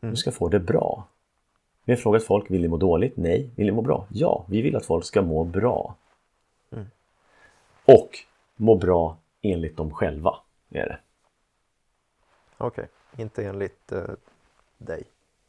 [0.00, 1.08] Du ska få det bra.
[1.84, 3.16] Vi har frågat folk, vill ni må dåligt?
[3.16, 3.50] Nej.
[3.56, 4.06] Vill ni må bra?
[4.10, 5.96] Ja, vi vill att folk ska må bra.
[7.84, 8.18] Och
[8.56, 10.36] må bra enligt dem själva.
[10.70, 10.98] Är det.
[12.58, 14.04] Okej, inte enligt eh,
[14.78, 15.04] dig.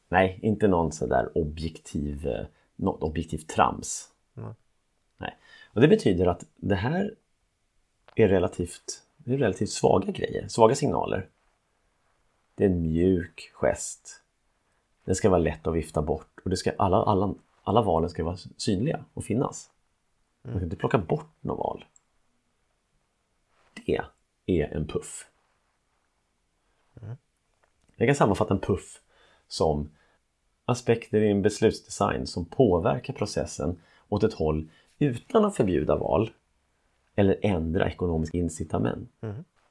[0.09, 4.11] Nej, inte någon sådär objektiv, eh, något objektivt trams.
[4.33, 4.53] Nej.
[5.17, 5.37] Nej.
[5.73, 7.15] Och det betyder att det här
[8.15, 11.29] är relativt, det är relativt svaga grejer, svaga signaler.
[12.55, 14.21] Det är en mjuk gest.
[15.05, 18.23] Den ska vara lätt att vifta bort och det ska, alla, alla, alla valen ska
[18.23, 19.71] vara synliga och finnas.
[20.41, 21.85] Man kan inte plocka bort några val.
[23.73, 24.01] Det
[24.45, 25.29] är en puff.
[27.95, 29.01] Jag kan sammanfatta en puff
[29.55, 29.89] som
[30.65, 34.67] aspekter i en beslutsdesign som påverkar processen åt ett håll
[34.99, 36.29] utan att förbjuda val
[37.15, 39.09] eller ändra ekonomiska incitament.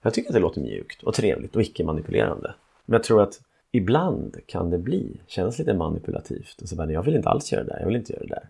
[0.03, 2.55] Jag tycker att det låter mjukt och trevligt och icke-manipulerande.
[2.85, 6.63] Men jag tror att ibland kan det bli, kännas lite manipulativt.
[6.63, 8.35] Och så bara, jag vill inte alls göra det där, jag vill inte göra det
[8.35, 8.49] där.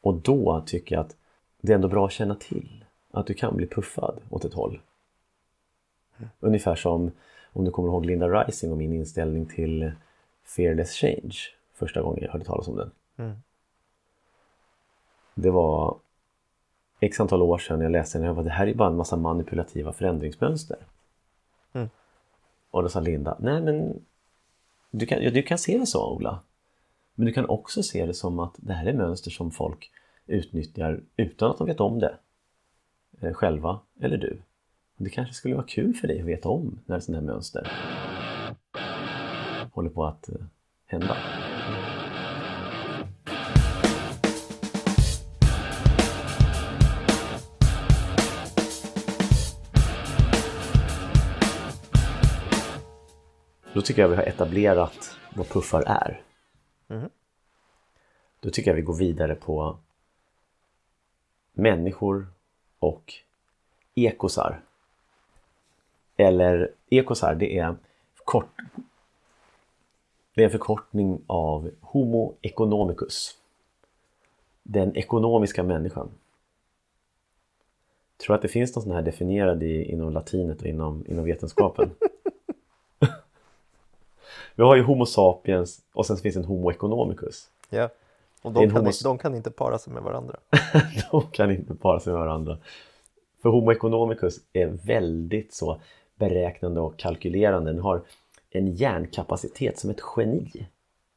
[0.00, 1.16] Och då tycker jag att
[1.60, 4.80] det är ändå bra att känna till att du kan bli puffad åt ett håll.
[6.40, 7.10] Ungefär som
[7.52, 9.92] om du kommer ihåg Linda Rising och min inställning till
[10.56, 11.36] Fearless Change
[11.72, 12.90] första gången jag hörde talas om den.
[13.16, 13.36] Mm.
[15.34, 15.98] Det var
[17.00, 18.96] x antal år sedan jag läste den och jag bara, det här är bara en
[18.96, 20.78] massa manipulativa förändringsmönster.
[21.72, 21.88] Mm.
[22.70, 24.00] Och då sa Linda, nej men
[24.90, 26.40] du kan, ja, du kan se det så Ola.
[27.14, 29.90] Men du kan också se det som att det här är mönster som folk
[30.26, 32.16] utnyttjar utan att de vet om det.
[33.20, 34.42] Eh, själva eller du.
[34.96, 37.97] Det kanske skulle vara kul för dig att veta om när sådana här mönster
[39.78, 40.34] håller på att eh,
[40.86, 41.16] hända.
[53.72, 56.22] Då tycker jag vi har etablerat vad puffar är.
[56.86, 57.10] Mhm.
[58.40, 59.78] Då tycker jag vi går vidare på
[61.52, 62.26] människor
[62.78, 63.14] och
[63.94, 64.60] ekosar.
[66.16, 67.76] Eller ekosar, det är
[68.24, 68.58] kort
[70.38, 73.34] det är en förkortning av Homo economicus.
[74.62, 76.10] Den ekonomiska människan.
[78.16, 81.90] Tror att det finns någon sån här definierad i, inom latinet och inom, inom vetenskapen?
[84.54, 87.48] Vi har ju Homo sapiens och sen finns en Homo economicus.
[87.70, 87.88] Ja.
[88.42, 90.36] Och de kan, homos- inte, de kan inte para sig med varandra.
[91.10, 92.58] De kan inte para sig med varandra.
[93.42, 95.80] För Homo economicus är väldigt så
[96.16, 97.72] beräknande och kalkylerande.
[97.72, 98.02] Den har
[98.50, 100.68] en hjärnkapacitet som ett geni.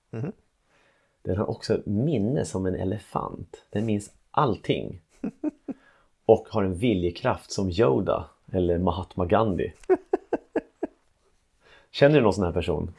[0.10, 0.32] Mhm.
[1.22, 3.66] Den har också minne som en elefant.
[3.70, 5.02] Den minns allting.
[6.26, 9.74] Och har en viljekraft som Yoda eller Mahatma Gandhi.
[11.92, 12.94] Känner du någon sån här person?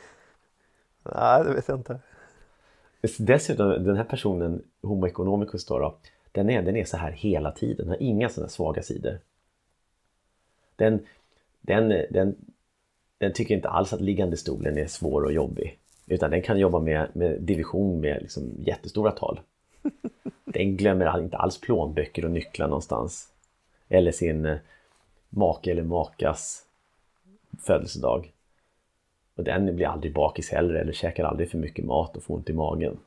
[1.03, 1.99] Nej, det vet jag inte.
[3.19, 5.97] Dessutom, den här personen, Homo economicus då, då
[6.33, 9.19] den, är, den är så här hela tiden, den har inga sådana svaga sidor.
[10.77, 11.07] Den,
[11.61, 12.37] den, den,
[13.23, 15.79] den tycker inte alls att liggande stolen är svår och jobbig.
[16.07, 19.41] Utan den kan jobba med, med division med liksom jättestora tal.
[20.45, 23.29] Den glömmer inte alls plånböcker och nycklar någonstans.
[23.89, 24.57] Eller sin eh,
[25.29, 26.63] make eller makas
[27.59, 28.33] födelsedag.
[29.35, 32.51] Och den blir aldrig bakis heller eller käkar aldrig för mycket mat och får ont
[32.51, 32.99] i magen.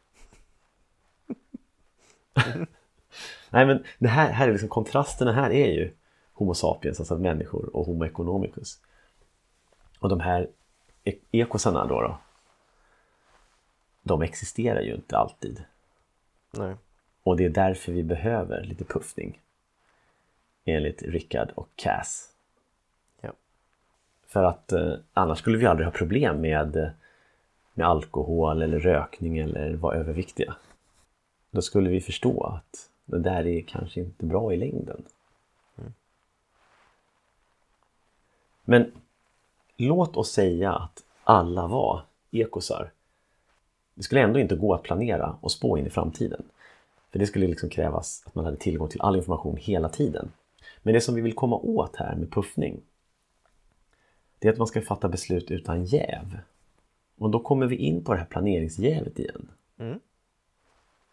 [3.49, 5.91] Nej men det här, här är liksom kontrasterna här är ju
[6.33, 8.79] Homo sapiens, alltså människor och Homo economicus.
[9.99, 10.49] Och de här
[11.31, 12.17] ekosarna då, då
[14.05, 15.63] de existerar ju inte alltid.
[16.51, 16.75] Nej.
[17.23, 19.41] Och det är därför vi behöver lite puffning.
[20.65, 22.31] Enligt Rickard och Cass.
[23.21, 23.31] Ja.
[24.27, 26.93] För att eh, annars skulle vi aldrig ha problem med,
[27.73, 30.55] med alkohol eller rökning eller vara överviktiga.
[31.51, 35.05] Då skulle vi förstå att det där är kanske inte bra i längden.
[38.63, 38.91] Men
[39.77, 42.91] låt oss säga att alla var ekosar.
[43.93, 46.43] Det skulle ändå inte gå att planera och spå in i framtiden.
[47.11, 50.31] För det skulle liksom krävas att man hade tillgång till all information hela tiden.
[50.83, 52.81] Men det som vi vill komma åt här med puffning
[54.39, 56.39] det är att man ska fatta beslut utan jäv.
[57.17, 59.47] Och då kommer vi in på det här planeringsjävet igen.
[59.77, 59.99] Mm.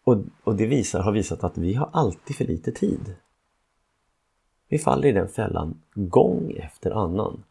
[0.03, 3.15] Och, och det visar, har visat att vi har alltid för lite tid.
[4.67, 7.43] Vi faller i den fällan gång efter annan.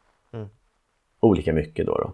[1.23, 2.13] Olika mycket då, då.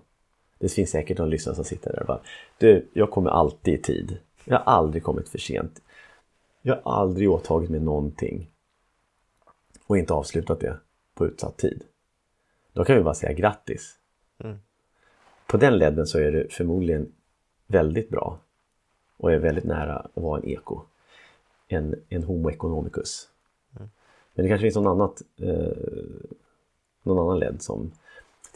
[0.59, 2.21] Det finns säkert någon lyssnare som sitter där och bara
[2.59, 4.19] Du, jag kommer alltid i tid.
[4.45, 5.83] Jag har aldrig kommit för sent.
[6.63, 8.51] Jag har aldrig åtagit mig någonting
[9.87, 10.79] och inte avslutat det
[11.15, 11.85] på utsatt tid.
[12.73, 13.99] Då kan vi bara säga grattis.
[14.39, 14.59] Mm.
[15.47, 17.13] På den ledden så är det förmodligen
[17.67, 18.39] väldigt bra
[19.17, 20.81] och är väldigt nära att vara en eko.
[21.69, 23.29] En, en homo economicus.
[23.77, 23.91] Mm.
[24.35, 25.73] Men det kanske finns någon, annat, eh,
[27.03, 27.93] någon annan led som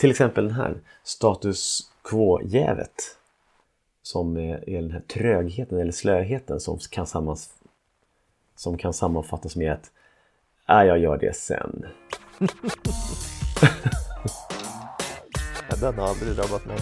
[0.03, 3.17] till exempel den här status quo-jävet
[4.03, 7.51] som är, den här trögheten eller slöheten som kan, sammans,
[8.57, 9.91] som kan sammanfattas med att
[10.69, 11.87] äh, jag gör det sen.
[15.81, 16.79] Den har aldrig drabbat mig.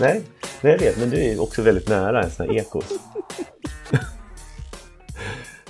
[0.00, 0.22] Nej,
[0.62, 2.88] nej jag vet, men du är också väldigt nära en sån här ekos.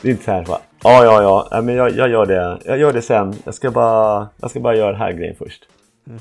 [0.00, 2.58] det är inte så här bara, ja, ja, ja, ja men jag, jag gör det,
[2.64, 3.34] jag gör det sen.
[3.44, 5.68] Jag ska bara, jag ska bara göra den här grejen först.
[6.06, 6.20] Mm.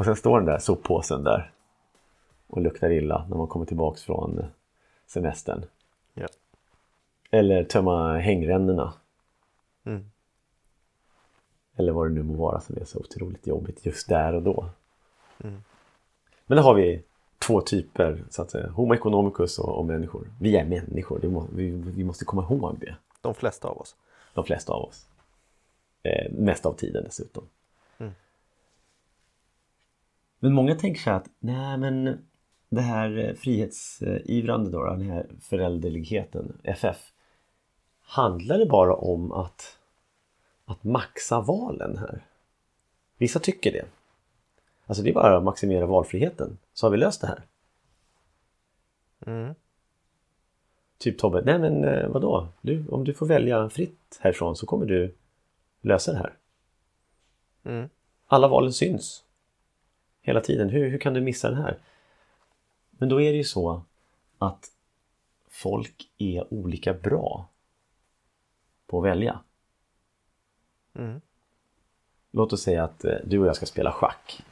[0.00, 1.52] Och sen står den där soppåsen där
[2.46, 4.44] och luktar illa när man kommer tillbaks från
[5.06, 5.64] semestern.
[6.14, 6.26] Ja.
[7.30, 8.92] Eller tömma hängrännorna.
[9.84, 10.10] Mm.
[11.76, 14.66] Eller vad det nu må vara som är så otroligt jobbigt just där och då.
[15.44, 15.62] Mm.
[16.46, 17.02] Men då har vi
[17.38, 18.70] två typer, så att säga.
[18.70, 20.26] Homo economicus och, och människor.
[20.40, 22.96] Vi är människor, må, vi, vi måste komma ihåg det.
[23.20, 23.96] De flesta av oss.
[24.34, 25.06] De flesta av oss.
[26.02, 27.44] Eh, mest av tiden dessutom.
[30.40, 32.18] Men många tänker sig att, nej men
[32.68, 37.12] det här eh, frihetsivrande då, den här förälderligheten, FF.
[38.02, 39.78] Handlar det bara om att,
[40.64, 42.24] att maxa valen här?
[43.18, 43.84] Vissa tycker det.
[44.86, 47.42] Alltså det är bara att maximera valfriheten så har vi löst det här.
[49.26, 49.54] Mm.
[50.98, 52.48] Typ Tobbe, nej men eh, vadå?
[52.60, 55.14] Du, om du får välja fritt härifrån så kommer du
[55.80, 56.32] lösa det här.
[57.64, 57.88] Mm.
[58.26, 59.24] Alla valen syns.
[60.30, 60.68] Hela tiden.
[60.68, 61.78] Hur, hur kan du missa den här?
[62.90, 63.82] Men då är det ju så
[64.38, 64.68] att
[65.48, 67.48] folk är olika bra
[68.86, 69.40] på att välja.
[70.94, 71.20] Mm.
[72.30, 74.44] Låt oss säga att eh, du och jag ska spela schack.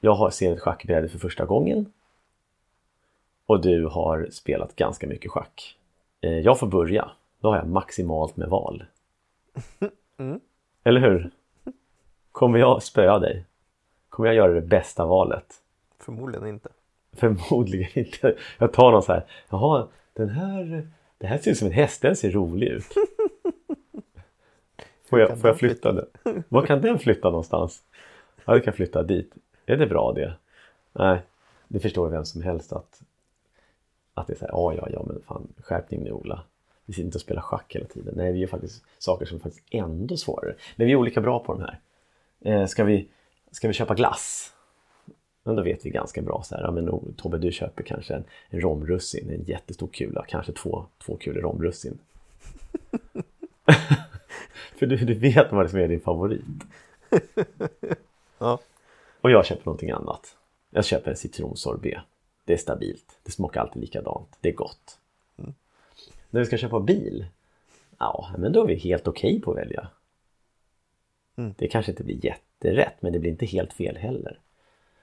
[0.00, 1.92] Jag har ser ett schackbräde för första gången.
[3.46, 5.78] Och du har spelat ganska mycket schack.
[6.20, 7.10] Eh, Jag får börja.
[7.40, 8.84] Då har jag maximalt med val.
[10.18, 10.40] Mm.
[10.84, 11.30] Eller hur?
[12.32, 13.44] Kommer jag spöa dig?
[14.16, 15.54] Kommer jag göra det bästa valet?
[15.98, 16.68] Förmodligen inte.
[17.12, 18.36] Förmodligen inte.
[18.58, 19.24] Jag tar någon så här.
[19.48, 20.88] Jaha, den här.
[21.18, 22.02] Det här ser ut som en häst.
[22.02, 22.84] Den ser rolig ut.
[25.08, 26.06] Får jag, får jag flytta den?
[26.48, 27.82] Var kan den flytta någonstans?
[28.44, 29.34] Ja, du kan flytta dit.
[29.66, 30.34] Är det bra det?
[30.92, 31.22] Nej,
[31.68, 33.02] det förstår vem som helst att
[34.14, 36.42] att det är så här, ja, ja, ja, men fan, skärpning nu Ola.
[36.84, 38.14] Vi sitter inte och spelar schack hela tiden.
[38.16, 40.54] Nej, vi gör faktiskt saker som är faktiskt ändå svårare.
[40.76, 41.80] Men vi är olika bra på de här.
[42.40, 43.08] Eh, ska, vi,
[43.50, 44.52] ska vi köpa glass?
[45.42, 48.24] Men då vet vi ganska bra så här, ja, men Tobbe du köper kanske en,
[48.48, 51.98] en romrussin, en jättestor kula, kanske två, två kulor romrussin.
[54.76, 56.44] För du, du vet vad som är din favorit.
[58.38, 58.58] Ja.
[59.20, 60.36] Och jag köper någonting annat.
[60.70, 62.00] Jag köper en citronsorbet.
[62.44, 63.18] Det är stabilt.
[63.22, 64.38] Det smakar alltid likadant.
[64.40, 64.98] Det är gott.
[66.30, 67.26] När vi ska köpa bil,
[67.98, 69.88] ja, men då är vi helt okej på att välja.
[71.36, 71.54] Mm.
[71.58, 74.40] Det kanske inte blir jätterätt, men det blir inte helt fel heller.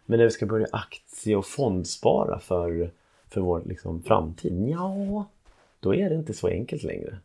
[0.05, 2.91] Men när vi ska börja aktie och fondspara för,
[3.27, 5.25] för vår liksom, framtid, ja,
[5.79, 7.19] då är det inte så enkelt längre.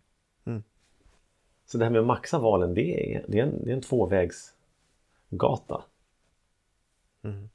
[0.44, 0.62] Mm.
[1.66, 3.80] Så det här med att maxa valen, det är, det är, en, det är en
[3.80, 5.84] tvåvägsgata.
[7.22, 7.48] Mm.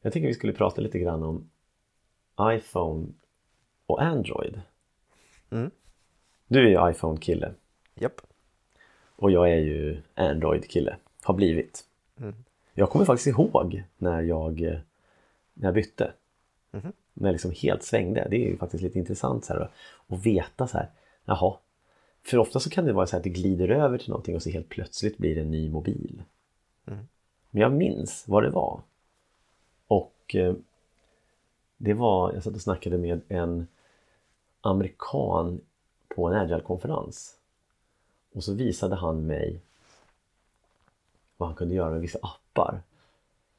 [0.00, 1.50] Jag tycker vi skulle prata lite grann om
[2.40, 3.06] iPhone
[3.86, 4.60] och Android.
[5.50, 5.70] Mm.
[6.46, 7.54] Du är ju iPhone-kille
[7.94, 8.20] Japp.
[9.24, 10.96] Och jag är ju Android-kille.
[11.22, 11.84] Har blivit.
[12.20, 12.34] Mm.
[12.74, 14.78] Jag kommer faktiskt ihåg när jag, eh,
[15.54, 16.12] när jag bytte.
[16.70, 16.92] Mhm.
[17.14, 18.26] När jag liksom helt svängde.
[18.30, 20.90] Det är ju faktiskt lite intressant så här, att veta så här.
[21.24, 21.56] Jaha.
[22.22, 24.42] För ofta så kan det vara så här att det glider över till någonting och
[24.42, 26.22] så helt plötsligt blir det en ny mobil.
[26.86, 27.08] Mm.
[27.50, 28.80] Men jag minns vad det var.
[29.86, 30.54] Och eh,
[31.76, 33.66] det var, jag satt och snackade med en
[34.60, 35.60] amerikan
[36.08, 37.38] på en agile-konferens.
[38.34, 39.60] Och så visade han mig
[41.36, 42.82] vad han kunde göra med vissa appar.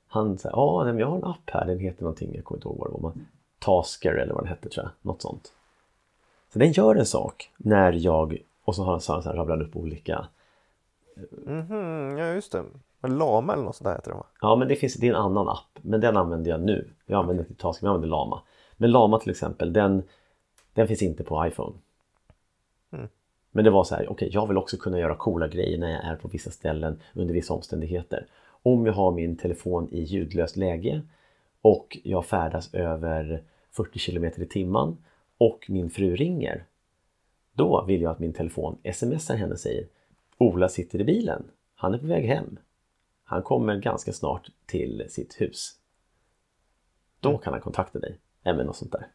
[0.08, 2.68] Han sa, ja nej, jag har en app här, den heter någonting, jag kommer inte
[2.68, 3.00] ihåg vad det var.
[3.00, 3.28] Man,
[3.60, 5.54] Tasker eller vad den hette tror jag, något sånt.
[6.54, 9.76] Så den gör en sak när jag, och så har han, så här rabblat upp
[9.76, 10.28] olika,
[11.46, 12.64] Mhm, ja just det.
[13.00, 14.26] Men Lama eller något sånt där heter det va?
[14.42, 16.90] ja men det finns, det är en annan app, men den använder jag nu.
[17.06, 18.42] Jag använder inte Tasker, men jag använder Lama.
[18.78, 20.04] Men Lama till exempel, den,
[20.74, 21.74] den finns inte på iPhone.
[23.56, 23.64] Mm.
[23.64, 26.06] Men det var så här, okej jag vill också kunna göra coola grejer när jag
[26.06, 28.28] är på vissa ställen under vissa omständigheter.
[28.64, 31.02] Om jag har min telefon i ljudlöst läge
[31.62, 34.98] och jag färdas över 40 km i timmen
[35.38, 36.66] och min fru ringer.
[37.54, 39.88] Då vill jag att min telefon smsar henne och säger
[40.38, 41.44] Ola sitter i bilen.
[41.76, 42.60] Han är på väg hem.
[43.24, 45.76] Han kommer ganska snart till sitt hus.
[47.20, 48.20] Då kan han kontakta dig.
[48.44, 49.08] Eller något sånt där.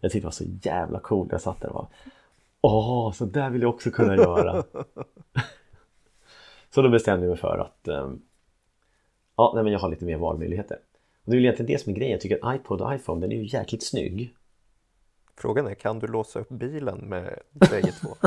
[0.00, 1.32] Jag tyckte det var så jävla coolt.
[1.32, 1.88] Jag satt där och bara
[2.60, 4.64] Åh, så där vill jag också kunna göra.
[6.70, 8.22] så då bestämde jag mig för att ehm,
[9.36, 10.78] Ja, nej, men jag har lite mer valmöjligheter.
[11.24, 12.12] Och det är väl egentligen det som är grejen.
[12.12, 14.34] Jag tycker att iPod och iPhone, den är ju jäkligt snygg.
[15.36, 18.08] Frågan är, kan du låsa upp bilen med bägge två?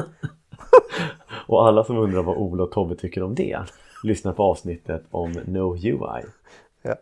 [1.48, 3.60] Och alla som undrar vad Ola och Tobbe tycker om det
[4.04, 6.24] Lyssna på avsnittet om No UI
[6.82, 6.96] Ja.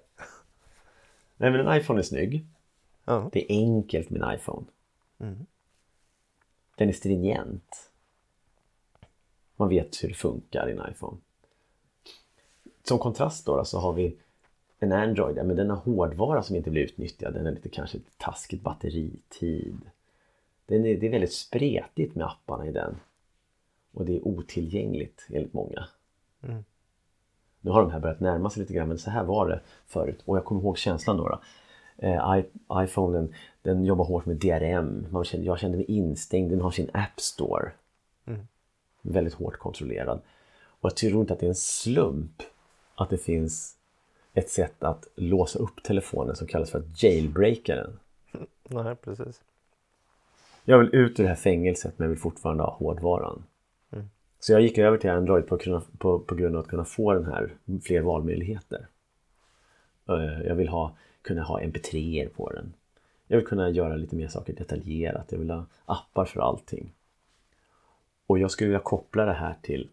[1.38, 2.46] Nej men en iPhone är snygg
[3.06, 3.30] Ja.
[3.32, 4.66] Det är enkelt med en iPhone
[5.20, 5.46] Mm.
[6.78, 7.92] Den är stringent
[9.56, 11.18] Man vet hur det funkar i en iPhone
[12.84, 14.18] Som kontrast då, så har vi
[14.80, 17.98] en Android, ja, men den har hårdvara som inte blir utnyttjad Den är lite kanske
[17.98, 19.82] lite taskigt batteritid
[20.66, 22.96] den är, Det är väldigt spretigt med apparna i den
[23.94, 25.88] och det är otillgängligt enligt många.
[26.44, 26.63] Mm.
[27.62, 30.22] Nu har de här börjat närma sig lite grann men så här var det förut
[30.26, 31.28] och jag kommer ihåg känslan då.
[31.30, 31.40] då.
[31.98, 32.44] Eh, I,
[32.84, 33.34] iPhonen
[33.67, 35.08] den jobbar hårt med DRM.
[35.12, 36.51] Man kände, jag kände mig instängd.
[36.51, 37.71] Den har sin App Store.
[38.25, 38.47] Mm.
[39.01, 40.21] Väldigt hårt kontrollerad.
[40.58, 42.43] Och jag tror inte att det är en slump
[42.95, 43.75] att det finns
[44.34, 47.99] ett sätt att låsa upp telefonen som kallas för att jailbreaka den.
[48.63, 49.41] Nej, precis.
[50.65, 53.43] Jag vill ut ur det här fängelset men vill fortfarande ha hårdvaran.
[53.91, 54.10] Mm.
[54.39, 57.25] Så jag gick över till Android på, på, på grund av att kunna få den
[57.25, 57.53] här
[57.84, 58.88] fler valmöjligheter.
[60.10, 62.73] Eh, Jag vill ha, kunna ha mp3 på den.
[63.28, 65.32] Jag vill kunna göra lite mer saker detaljerat.
[65.32, 66.94] Jag vill ha appar för allting.
[68.28, 69.90] Och jag skulle vilja koppla det här till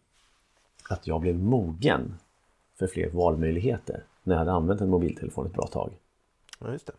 [0.89, 2.15] att jag blev mogen
[2.75, 5.93] för fler valmöjligheter när jag hade använt en mobiltelefon ett bra tag.
[6.61, 6.93] Ja, just det.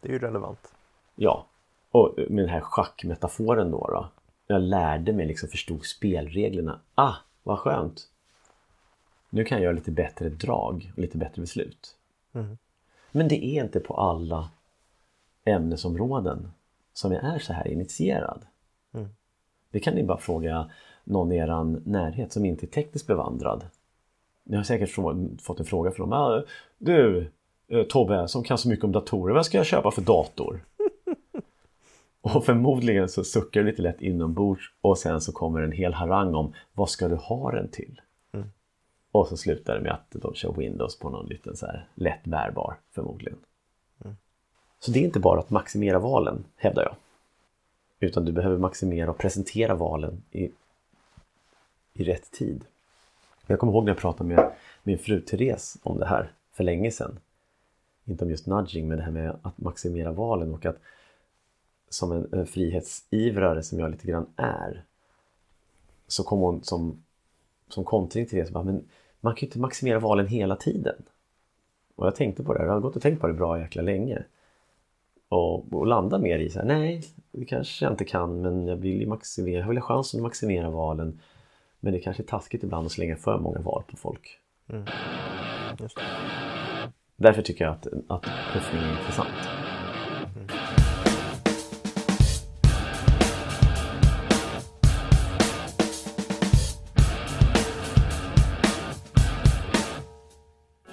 [0.00, 0.72] Det är ju relevant.
[1.14, 1.46] Ja,
[1.90, 4.08] och med den här schackmetaforen då, då.
[4.46, 6.80] Jag lärde mig liksom förstod spelreglerna.
[6.94, 8.08] Ah, vad skönt!
[9.30, 11.96] Nu kan jag göra lite bättre drag och lite bättre beslut.
[12.32, 12.58] Mm.
[13.12, 14.50] Men det är inte på alla
[15.44, 16.52] ämnesområden
[16.92, 18.42] som jag är så här initierad.
[18.94, 19.08] Mm.
[19.70, 20.70] Det kan ni bara fråga
[21.04, 23.64] någon i er närhet som inte är tekniskt bevandrad.
[24.44, 24.90] Ni har säkert
[25.42, 26.18] fått en fråga från dem.
[26.18, 26.42] Ah,
[26.78, 27.30] du,
[27.68, 30.64] eh, Tobbe, som kan så mycket om datorer, vad ska jag köpa för dator?
[32.20, 36.34] Och förmodligen så suckar du lite lätt inombords och sen så kommer en hel harang
[36.34, 38.00] om vad ska du ha den till?
[38.32, 38.46] Mm.
[39.12, 42.24] Och så slutar det med att de kör Windows på någon liten så här lätt
[42.24, 43.38] bärbar förmodligen.
[44.84, 46.94] Så det är inte bara att maximera valen, hävdar jag.
[48.08, 50.50] Utan du behöver maximera och presentera valen i,
[51.92, 52.64] i rätt tid.
[53.46, 54.52] Jag kommer ihåg när jag pratade med
[54.82, 57.18] min fru Therese om det här för länge sedan.
[58.04, 60.78] Inte om just nudging, men det här med att maximera valen och att
[61.88, 64.84] som en, en frihetsivrare som jag lite grann är
[66.06, 67.02] så kom hon som,
[67.68, 68.88] som kontring till det och bara, men
[69.20, 71.02] man kan ju inte maximera valen hela tiden.
[71.94, 74.24] Och jag tänkte på det, jag har gått och tänkt på det bra jäkla länge
[75.32, 77.02] och, och landa mer i så här, nej,
[77.32, 80.22] det kanske jag inte kan men jag vill ju maximera, jag vill ha chansen att
[80.22, 81.20] maximera valen.
[81.80, 84.38] Men det kanske är taskigt ibland att slänga för många val på folk.
[84.68, 84.84] Mm.
[87.16, 89.28] Därför tycker jag att, att puffning är intressant.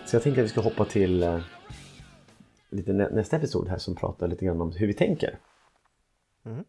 [0.06, 1.40] Så jag tänkte att vi ska hoppa till eh,
[2.70, 5.40] lite nä nästa episod här som pratar lite grann om hur vi tänker.
[6.46, 6.64] Mm.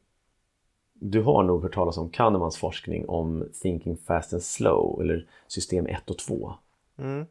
[0.94, 5.86] Du har nog hört talas om Kahnemans forskning om Thinking Fast and Slow eller system
[5.86, 6.54] 1 och 2.
[6.98, 7.26] Mm.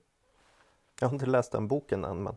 [0.99, 2.35] Jag har inte läst den boken än men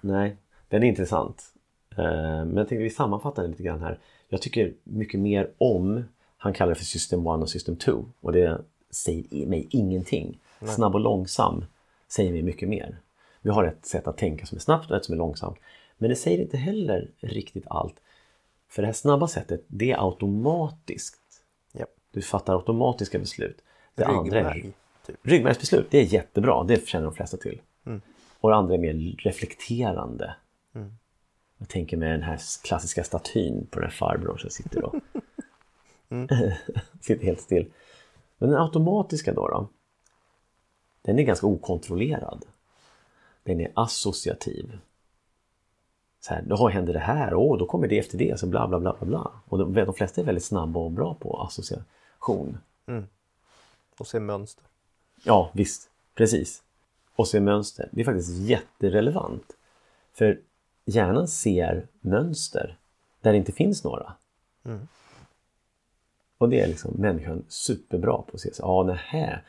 [0.00, 0.36] Nej,
[0.68, 1.54] den är intressant.
[1.90, 2.04] Eh,
[2.44, 3.98] Men jag tänkte vi sammanfattar den lite grann här.
[4.28, 6.04] Jag tycker mycket mer om,
[6.36, 10.40] han kallar det för System 1 och System 2 och det säger mig ingenting.
[10.74, 11.64] Snabb och långsam
[12.08, 12.98] säger mig mycket mer.
[13.46, 15.58] Vi har ett sätt att tänka som är snabbt och ett som är långsamt.
[15.98, 17.94] Men det säger inte heller riktigt allt.
[18.68, 21.44] För det här snabba sättet, det är automatiskt.
[21.72, 21.86] ja.
[22.10, 23.62] Du fattar automatiska beslut.
[23.94, 24.72] Det andra är.
[25.06, 25.16] Typ.
[25.22, 26.64] Ryggmärgsbeslut, det är jättebra.
[26.64, 27.60] Det känner de flesta till.
[27.86, 28.00] Mm.
[28.40, 30.34] Och det andra är mer reflekterande.
[30.74, 30.96] Mm.
[31.58, 34.94] Jag tänker med den här klassiska statyn på den här farbrorn som sitter och
[36.08, 36.28] Mm.
[37.00, 37.72] sitter helt still.
[38.38, 39.68] Men den automatiska då, då?
[41.02, 42.44] Den är ganska okontrollerad.
[43.46, 44.78] Den är associativ.
[46.20, 48.80] Så här, då händer det här, och då kommer det efter det, så bla bla
[48.80, 49.30] bla bla bla.
[49.48, 52.58] Och de, de flesta är väldigt snabba och bra på association.
[53.98, 54.64] Och se mönster.
[55.24, 55.90] Ja, visst.
[56.14, 56.62] Precis.
[57.16, 57.88] Och se mönster.
[57.92, 59.52] Det är faktiskt jätterelevant.
[60.12, 60.40] För
[60.84, 62.78] hjärnan ser mönster
[63.20, 64.12] där det inte finns några.
[64.64, 64.88] Mm.
[66.38, 68.50] Och det är liksom människan superbra på att se.
[68.58, 69.40] Ja, nähä.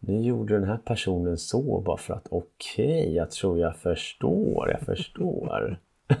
[0.00, 4.80] Nu gjorde den här personen så bara för att okej, jag tror jag förstår, jag
[4.80, 5.78] förstår.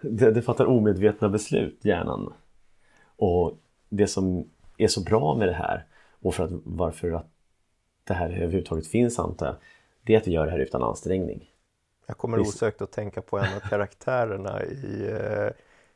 [0.00, 2.32] det, det fattar omedvetna beslut, hjärnan.
[3.16, 5.86] Och det som är så bra med det här
[6.22, 7.26] och för att, varför att
[8.04, 9.56] det här överhuvudtaget finns antar jag,
[10.02, 11.50] det är att vi gör det här utan ansträngning.
[12.06, 12.54] Jag kommer Visst.
[12.54, 15.50] osökt att tänka på en av karaktärerna i, eh,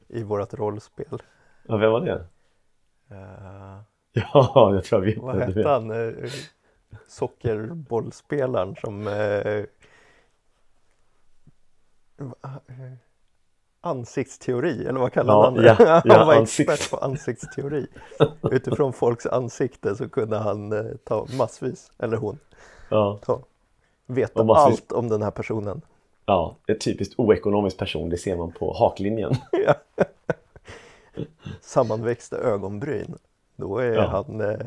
[0.08, 1.22] i vårt rollspel.
[1.66, 2.26] Ja, vem var det?
[3.10, 3.78] Eh,
[4.32, 5.90] Ja, jag tror jag vet vad hette han?
[5.90, 6.12] Eh,
[7.08, 9.64] Sockerbollspelaren som eh, eh,
[13.80, 15.66] Ansiktsteori, eller vad kallar Ja, han det?
[15.66, 16.70] ja, han ja, var ansikt.
[16.70, 17.86] expert på ansiktsteori.
[18.50, 22.38] Utifrån folks ansikte så kunde han eh, ta massvis, eller hon,
[22.88, 23.40] Ja, ta,
[24.06, 24.80] veta massvis.
[24.80, 25.82] allt om den här personen.
[26.26, 29.34] ja, ett typiskt oekonomisk person, det ser man på haklinjen.
[31.60, 33.18] Sammanväxta ögonbryn,
[33.58, 34.06] då är Ja.
[34.06, 34.66] han eh,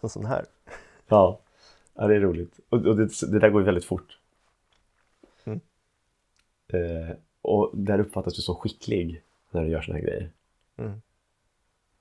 [0.00, 0.46] en sån här.
[1.08, 1.40] Ja,
[1.94, 2.60] ja det är roligt.
[2.68, 4.18] Och, och det, det där går ju väldigt fort.
[5.44, 5.60] Mm.
[6.68, 10.30] Eh, och där uppfattas du som skicklig när du gör såna här grejer.
[10.76, 11.02] Mm.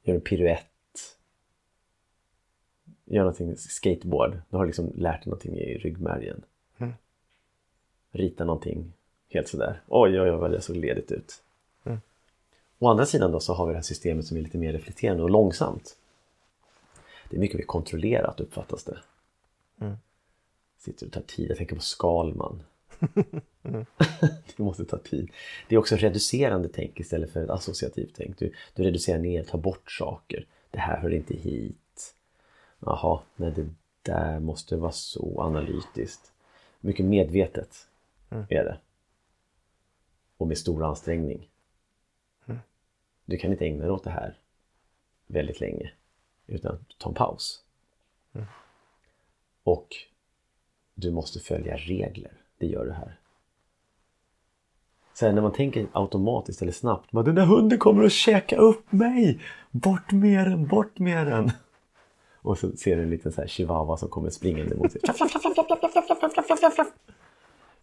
[0.03, 0.67] Gör en piruett.
[3.05, 4.41] Gör någonting skateboard.
[4.49, 6.43] Du har liksom lärt dig någonting i ryggmärgen.
[6.77, 6.93] Mm.
[8.11, 8.93] Rita någonting
[9.29, 9.81] helt sådär.
[9.87, 11.43] Oj, oj, oj vad det såg ledigt ut.
[11.83, 11.99] Mm.
[12.79, 15.23] Å andra sidan då så har vi det här systemet som är lite mer reflekterande
[15.23, 15.97] och långsamt.
[17.31, 18.99] Det är mycket mer kontrollerat uppfattas det.
[19.79, 19.97] Mm.
[20.77, 21.49] Sitter och tar tid.
[21.49, 22.63] Jag tänker på Skalman.
[24.57, 25.31] det måste ta tid.
[25.67, 28.37] Det är också reducerande tänk istället för ett associativt tänk.
[28.37, 30.45] Du, du reducerar ner, tar bort saker.
[30.71, 32.15] Det här hör inte hit.
[32.79, 33.69] Jaha, nej det
[34.01, 36.31] där måste vara så analytiskt.
[36.79, 37.87] Mycket medvetet
[38.31, 38.45] Mm.
[38.49, 38.77] är det.
[40.37, 41.49] Och med stor ansträngning.
[42.45, 42.59] Mm.
[43.25, 44.37] Du kan inte ägna dig åt det här
[45.27, 45.91] väldigt länge.
[46.51, 47.61] Utan ta en paus.
[48.35, 48.47] Mm.
[49.63, 49.87] Och
[50.93, 52.33] du måste följa regler.
[52.57, 53.19] Det gör du här.
[55.13, 57.09] Sen när man tänker automatiskt eller snabbt.
[57.11, 59.41] Den där hunden kommer att käka upp mig!
[59.71, 61.51] Bort med den, bort med den!
[62.41, 65.01] Och så ser du en liten så här chihuahua som kommer springande mot dig.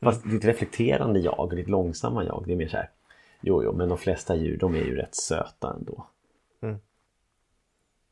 [0.00, 2.90] Fast ditt reflekterande jag och ditt långsamma jag, det är mer så här.
[3.40, 6.06] Jo, jo, men de flesta djur, de är ju rätt söta ändå.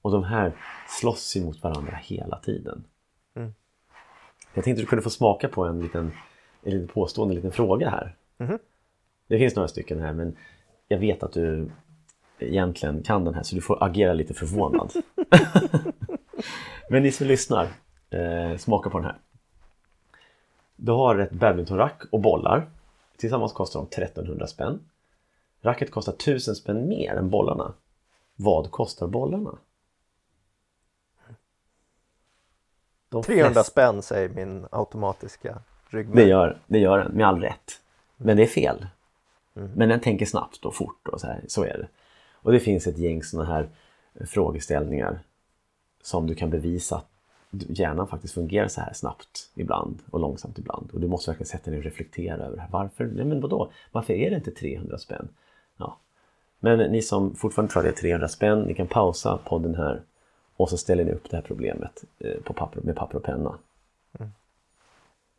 [0.06, 0.14] Mm.
[0.14, 0.52] Och de här
[0.88, 2.84] slåss ju mot varandra hela tiden.
[3.34, 3.54] Mm.
[4.54, 6.12] Jag tänkte du kunde få smaka på en liten,
[6.62, 8.16] en liten påstående, en liten fråga här.
[8.38, 8.58] Mhm.
[9.28, 10.36] Det finns några stycken här, men
[10.88, 11.70] jag vet att du
[12.38, 14.92] egentligen kan den här, så du får agera lite förvånad.
[16.90, 17.68] men ni som lyssnar,
[18.10, 19.18] eh, smaka på den här.
[20.76, 22.70] Du har ett badmintonrack och bollar.
[23.16, 24.80] Tillsammans kostar de 1300 spänn.
[25.60, 27.74] Racket kostar 1000 spänn mer än bollarna.
[28.36, 29.58] Vad kostar bollarna?
[33.08, 35.52] De 300 flesta- spänn säger min automatiska
[35.90, 36.28] Det ryggmärg.
[36.28, 37.80] gör, det gör den, med all rätt.
[38.16, 38.86] Men det är fel.
[39.52, 41.88] Men den tänker snabbt och fort och så här, så är det.
[42.32, 43.68] Och det finns ett gäng sådana här
[44.26, 45.18] frågeställningar
[46.02, 47.06] som du kan bevisa att
[47.78, 50.90] hjärnan faktiskt fungerar så här snabbt ibland och långsamt ibland.
[50.92, 52.68] Och du måste verkligen sätta dig och reflektera över det här.
[52.70, 53.04] Varför?
[53.04, 53.70] Nej men vadå?
[53.92, 55.28] Varför är det inte 300 spänn?
[55.76, 55.98] Ja.
[56.60, 60.02] Men ni som fortfarande tror att det är 300 spänn, ni kan pausa podden här
[60.56, 63.58] och så ställer ni upp det här problemet eh, på papper, med papper och penna.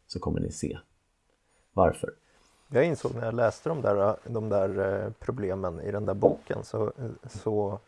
[0.07, 0.77] så kommer ni se
[1.73, 2.13] varför.
[2.67, 6.63] Jag insåg när jag läste de där, de där eh, problemen i den där boken
[6.63, 6.93] så,
[7.29, 7.79] så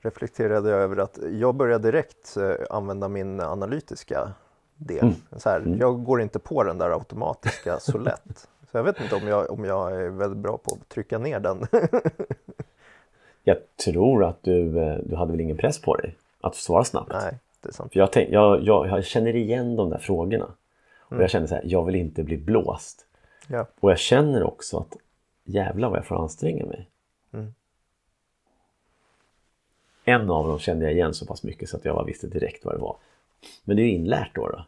[0.00, 4.32] reflekterade jag över att jag började direkt eh, använda min analytiska
[4.76, 5.02] del.
[5.04, 5.14] Mm.
[5.36, 5.78] Så här, mm.
[5.78, 8.48] Jag går inte på den där automatiska så lätt.
[8.70, 11.40] Så jag vet inte om jag, om jag är väldigt bra på att trycka ner
[11.40, 11.66] den.
[13.44, 17.12] jag tror att du, eh, du hade väl ingen press på dig att svara snabbt?
[17.12, 17.92] Nej, det är sant.
[17.92, 20.48] För jag, tänk, jag, jag, jag känner igen de där frågorna.
[20.98, 21.20] Och mm.
[21.20, 23.06] jag känner så här, jag vill inte bli blåst.
[23.46, 23.66] Ja.
[23.80, 24.96] Och jag känner också att
[25.44, 26.88] jävlar vad jag får anstränga mig.
[27.32, 27.54] Mm.
[30.04, 32.74] En av dem kände jag igen så pass mycket så att jag visste direkt vad
[32.74, 32.96] det var.
[33.64, 34.48] Men det är ju inlärt då.
[34.48, 34.64] då.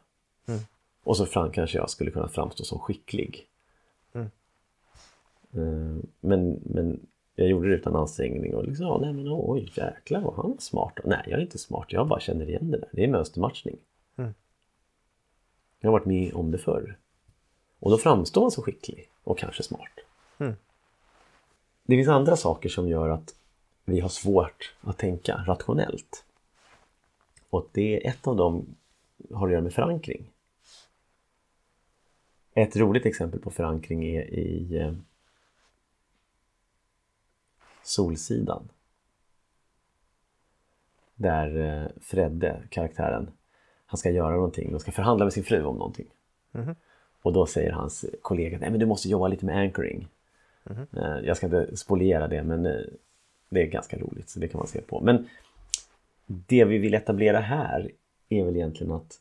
[0.46, 0.60] Mm.
[1.04, 3.46] Och så fram, kanske jag skulle kunna framstå som skicklig.
[4.12, 4.30] Mm.
[5.56, 7.06] Uh, men, men
[7.36, 10.58] jag gjorde det utan ansträngning och liksom, ja, nej men oj jäklar vad han var
[10.58, 10.98] smart.
[11.04, 12.88] Nej, jag är inte smart, jag bara känner igen det där.
[12.92, 13.76] Det är mönstermatchning.
[14.16, 14.34] Mm.
[15.80, 16.98] Jag har varit med om det förr.
[17.80, 19.90] Och då framstår man som skicklig och kanske smart.
[20.38, 20.54] Mm.
[21.82, 23.34] Det finns andra saker som gör att
[23.84, 26.24] vi har svårt att tänka rationellt.
[27.50, 28.66] Och det är ett av dem
[29.34, 30.30] har att göra med förankring.
[32.54, 34.92] Ett roligt exempel på förankring är i eh,
[37.86, 38.68] Solsidan.
[41.14, 43.30] Där eh, Fredde, karaktären,
[43.86, 44.70] han ska göra någonting.
[44.72, 46.06] De ska förhandla med sin fru om någonting.
[46.52, 46.74] Mm.
[47.22, 50.08] Och då säger hans kollega, nej men du måste jobba lite med anchoring.
[50.70, 50.86] Mm.
[51.24, 52.62] Jag ska inte spoliera det men
[53.48, 55.00] det är ganska roligt så det kan man se på.
[55.00, 55.28] Men
[56.26, 57.90] det vi vill etablera här
[58.28, 59.20] är väl egentligen att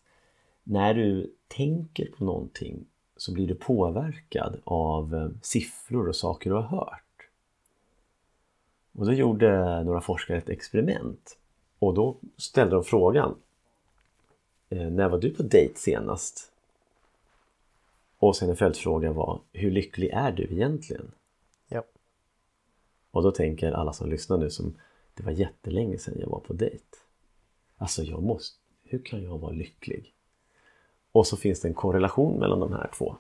[0.64, 2.86] när du tänker på någonting
[3.18, 7.05] så blir du påverkad av eh, siffror och saker du har hört.
[8.96, 11.38] Och då gjorde några forskare ett experiment
[11.80, 13.36] och då ställde de frågan
[14.70, 16.52] eh, När var du på dejt senast?
[18.18, 21.12] Och sen en följdfråga var Hur lycklig är du egentligen?
[21.68, 21.84] Ja.
[23.12, 24.74] Och då tänker alla som lyssnar nu som
[25.14, 26.86] Det var jättelänge sedan jag var på dejt.
[27.78, 30.14] Alltså jag måste, hur kan jag vara lycklig?
[31.12, 33.16] Och så finns det en korrelation mellan de här två.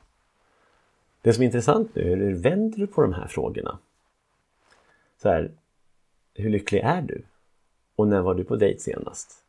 [1.21, 3.79] Det som är intressant nu är hur vänder du på de här frågorna?
[5.21, 5.51] Så här,
[6.35, 7.23] hur lycklig är du?
[7.95, 9.43] Och när var du på dejt senast?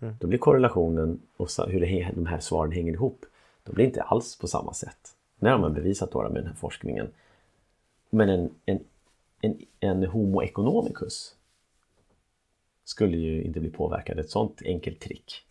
[0.00, 0.14] Mm.
[0.20, 3.26] Då blir korrelationen och hur det, de här svaren hänger ihop,
[3.64, 5.16] de blir inte alls på samma sätt.
[5.38, 7.08] När har man bevisat då med den här forskningen.
[8.10, 8.84] Men en, en,
[9.40, 11.34] en, en homo economicus
[12.84, 14.18] skulle ju inte bli påverkad.
[14.18, 15.46] Ett sånt enkelt trick.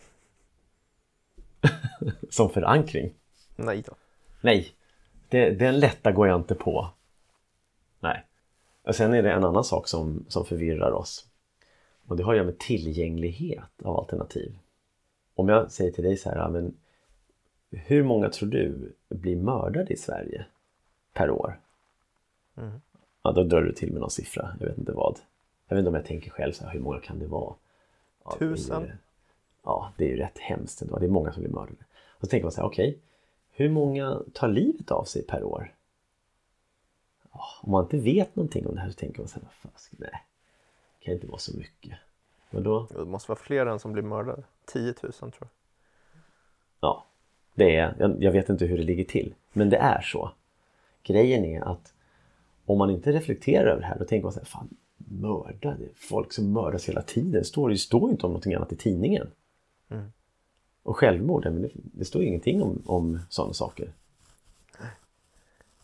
[2.30, 3.14] Som förankring.
[3.56, 3.96] Nej då.
[4.42, 4.68] Nej,
[5.30, 6.90] det, den lätta går jag inte på.
[8.88, 11.26] Och sen är det en annan sak som, som förvirrar oss.
[12.08, 14.58] Och det har att göra med tillgänglighet av alternativ.
[15.36, 16.74] Om jag säger till dig så här, men
[17.70, 20.46] hur många tror du blir mördade i Sverige
[21.14, 21.60] per år?
[22.58, 22.82] Mm.
[23.24, 25.20] Ja, då drar du till med någon siffra, jag vet inte vad.
[25.68, 27.54] Jag vet inte om jag tänker själv så här, hur många kan det vara?
[28.24, 28.82] Ja, Tusen?
[28.82, 28.98] Det är,
[29.64, 31.00] ja, det är ju rätt hemskt ändå.
[31.00, 31.86] Det är många som blir mördade.
[32.08, 33.00] Och så tänker man så här, okej, okay,
[33.52, 35.75] hur många tar livet av sig per år?
[37.62, 40.26] Om man inte vet någonting om det här så tänker man så här, fast, nej,
[41.00, 41.98] det kan inte vara så mycket.
[42.50, 42.88] Vadå?
[42.90, 44.44] Det måste vara fler än som blir mördade.
[44.66, 45.50] 10 000 tror jag.
[46.80, 47.06] Ja,
[47.56, 50.32] det är, jag, jag vet inte hur det ligger till, men det är så.
[51.04, 51.94] Grejen är att
[52.66, 56.34] om man inte reflekterar över det här då tänker man så här, fan mördade, folk
[56.34, 57.32] som mördas hela tiden.
[57.32, 59.32] Det står ju står inte om någonting annat i tidningen.
[59.90, 60.12] Mm.
[60.84, 63.94] Och självmord, men det, det står ingenting om, om sådana saker.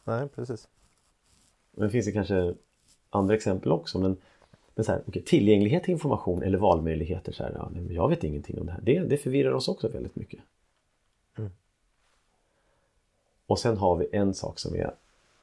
[0.03, 0.67] Nej, precis.
[1.71, 2.53] Men det finns det kanske
[3.09, 3.99] andra exempel också.
[3.99, 4.17] Men,
[4.75, 7.31] men så här, okay, tillgänglighet till information eller valmöjligheter.
[7.31, 8.81] Så här, ja, men jag vet ingenting om det här.
[8.81, 10.39] Det, det förvirrar oss också väldigt mycket.
[11.37, 11.51] Mm.
[13.45, 14.93] Och sen har vi en sak som är,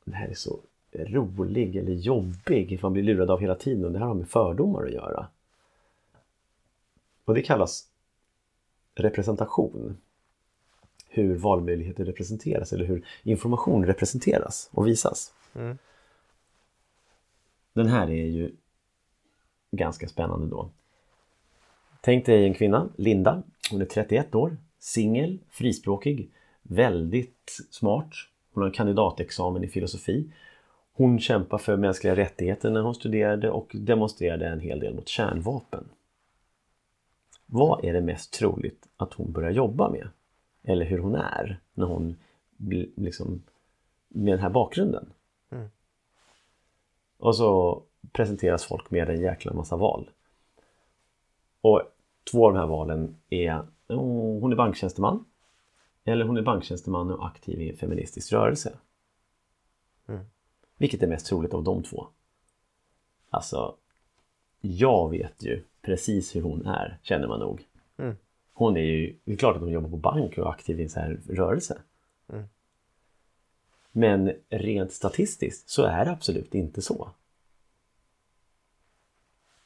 [0.05, 0.59] det här är så
[0.93, 4.85] rolig eller jobbig, man blir lurad av hela tiden och det här har med fördomar
[4.85, 5.27] att göra.
[7.25, 7.89] Och det kallas
[8.95, 9.97] representation.
[11.09, 15.33] Hur valmöjligheter representeras eller hur information representeras och visas.
[15.55, 15.79] Mm.
[17.79, 18.51] Den här är ju
[19.71, 20.71] ganska spännande då.
[22.01, 23.43] Tänk dig en kvinna, Linda.
[23.71, 26.31] Hon är 31 år, singel, frispråkig,
[26.63, 28.11] väldigt smart.
[28.53, 30.31] Hon har en kandidatexamen i filosofi
[30.99, 35.89] hon kämpade för mänskliga rättigheter när hon studerade och demonstrerade en hel del mot kärnvapen.
[37.47, 40.09] Vad är det mest troligt att hon börjar jobba med?
[40.63, 42.17] Eller hur hon är när hon
[42.97, 43.43] liksom
[44.09, 45.07] med den här bakgrunden.
[47.19, 50.11] Och så presenteras folk med en jäkla massa val.
[51.61, 51.83] Och
[52.31, 53.67] två av de här valen är
[54.41, 55.25] Hon är banktjänsteman
[56.05, 58.79] Eller hon är banktjänsteman och aktiv i en feministisk rörelse.
[60.09, 60.25] Mm.
[60.77, 62.07] Vilket är mest troligt av de två?
[63.31, 63.75] Alltså,
[64.61, 67.67] jag vet ju precis hur hon är, känner man nog.
[67.97, 68.17] Mm.
[68.53, 70.83] Hon är ju, det är klart att hon jobbar på bank och är aktiv i
[70.83, 71.83] en sån här rörelse.
[73.99, 77.09] Men rent statistiskt så är det absolut inte så.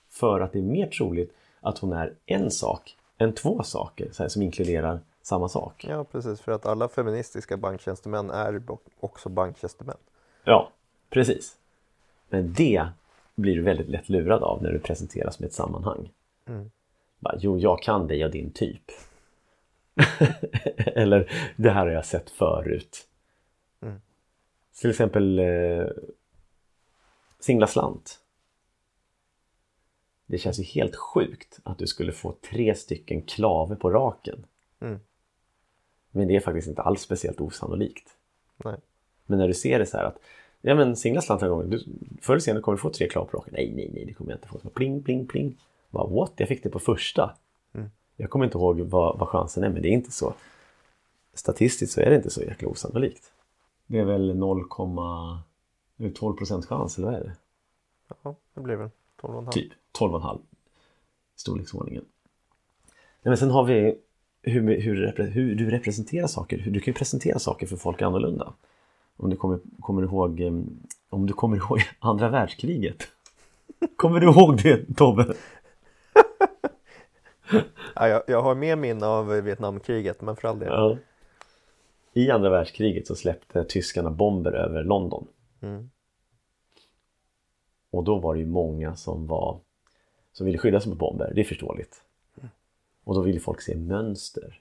[0.09, 4.29] För att det är mer troligt att hon är en sak än två saker här,
[4.29, 5.87] som inkluderar samma sak.
[5.89, 6.41] Ja, precis.
[6.41, 8.63] För att alla feministiska banktjänstemän är
[9.01, 9.97] också banktjänstemän.
[10.45, 10.71] Ja,
[11.11, 11.57] precis.
[12.29, 12.89] Men det
[13.35, 16.11] blir du väldigt lätt lurad av när du presenteras med ett sammanhang.
[16.47, 16.71] Mm.
[17.19, 18.85] Bara, jo, jag kan dig och din typ.
[20.77, 23.09] Eller, det här har jag sett förut.
[24.81, 25.87] Till exempel eh,
[27.41, 28.19] Singla slant.
[30.27, 34.47] Det känns ju helt sjukt att du skulle få tre stycken klave på raken.
[34.81, 35.01] Mm.
[36.11, 38.17] Men det är faktiskt inte alls speciellt osannolikt.
[38.65, 38.77] Nej.
[39.27, 40.19] Men när du ser det så här att
[40.65, 41.69] Ja men singla slant några gånger.
[41.69, 41.85] Du,
[42.21, 43.55] förr eller senare kommer du få tre klav på raken.
[43.57, 44.59] Nej, nej, nej, det kommer jag inte få.
[44.59, 45.57] Så pling, pling, pling.
[45.91, 46.33] Bara, what?
[46.37, 47.37] Jag fick det på första.
[47.75, 47.91] Mm.
[48.17, 50.35] Jag kommer inte ihåg vad, vad chansen är, men det är inte så.
[51.35, 53.32] Statistiskt så är det inte så jäkla osannolikt.
[53.93, 57.33] Det är väl 0,12 procent chans, eller vad är det?
[58.23, 58.91] Ja, det blir väl
[59.21, 59.51] 12,5.
[59.51, 60.39] Typ 12,5
[61.37, 62.05] storleksordningen.
[63.23, 63.99] Nej, men sen har vi
[64.43, 66.59] hur, hur, hur du representerar saker.
[66.59, 68.53] Du kan ju presentera saker för folk annorlunda.
[69.17, 70.41] Om du kommer, kommer ihåg
[71.09, 73.09] om du kommer ihåg andra världskriget.
[73.97, 75.35] Kommer du ihåg det Tobbe?
[77.95, 80.69] Ja, jag, jag har mer minne av Vietnamkriget, men för all del.
[80.69, 80.97] Ja.
[82.13, 85.27] I andra världskriget så släppte tyskarna bomber över London.
[85.61, 85.91] Mm.
[87.91, 89.61] Och då var det ju många som var
[90.33, 92.05] som ville skydda sig mot bomber, det är förståeligt.
[93.05, 94.61] Och då ville folk se mönster.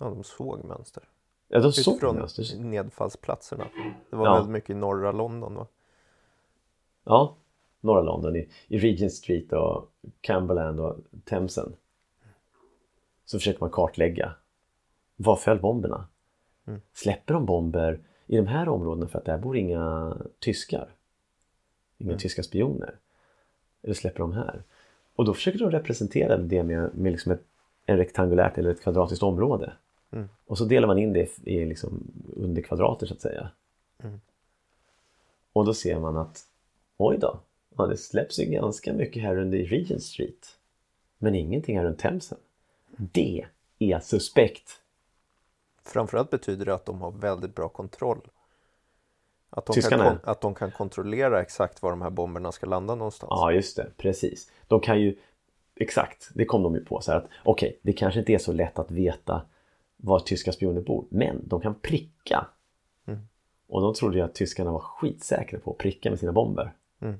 [0.00, 1.02] Ja, de såg mönster.
[1.48, 2.58] Ja, de såg Utifrån mönster.
[2.58, 3.64] nedfallsplatserna.
[4.10, 4.34] Det var Ja.
[4.34, 5.66] väldigt mycket i norra London va?
[7.04, 7.36] Ja,
[7.80, 11.76] norra London i, i Regent Street och Camberland och Themsen.
[13.24, 14.34] Så försöker man kartlägga.
[15.16, 16.06] Var föll bomberna?
[16.66, 16.80] Mm.
[16.92, 20.88] Släpper de bomber i de här områdena för att där bor inga tyskar?
[21.98, 22.18] Inga Mm.
[22.18, 22.98] tyska spioner?
[23.82, 24.62] Eller släpper de här?
[25.14, 27.42] Och då försöker de representera det med, med liksom ett,
[27.86, 29.72] en rektangulärt eller ett kvadratiskt område.
[30.10, 30.28] Mm.
[30.46, 33.50] Och så delar man in det i liksom under kvadrater så att säga.
[34.02, 34.20] Mm.
[35.52, 36.42] Och då ser man att
[36.96, 37.40] oj då,
[37.76, 40.58] ja, det släpps ju ganska mycket här under Regent Street.
[41.18, 42.38] Men ingenting här runt Themsen.
[42.96, 43.44] Det
[43.78, 44.80] är suspekt.
[45.84, 48.20] Framförallt betyder det att de har väldigt bra kontroll.
[49.50, 50.18] Att de, kan, Tyskarna?
[50.22, 53.28] att de kan kontrollera exakt var de här bomberna ska landa någonstans.
[53.30, 53.90] Ja, just det.
[53.96, 54.50] Precis.
[54.68, 55.16] De kan ju...
[55.76, 57.00] Exakt, det kom de ju på.
[57.00, 59.42] så här att Okej, det kanske inte är så lätt att veta
[59.96, 61.06] var tyska spioner bor.
[61.08, 62.46] Men de kan pricka.
[63.06, 63.20] Mm.
[63.66, 66.72] Och de trodde ju att tyskarna var skitsäkra på att pricka med sina bomber.
[67.00, 67.16] Mm.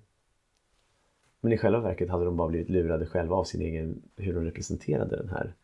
[1.41, 4.45] Men i själva verket hade de bara blivit lurade själva av sin egen, hur de
[4.45, 5.55] representerade den här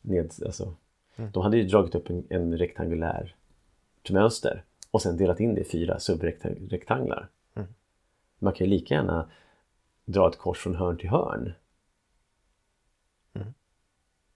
[0.00, 0.74] ned, alltså,
[1.20, 1.32] Mm.
[1.32, 3.34] De hade ju dragit upp en, en rektangulär
[4.10, 7.28] mönster och sen delat in det i fyra subrektanglar.
[7.54, 7.68] Mm.
[8.38, 9.30] Man kan ju lika gärna
[10.04, 11.52] dra ett kors från hörn till hörn.
[13.34, 13.54] Mm.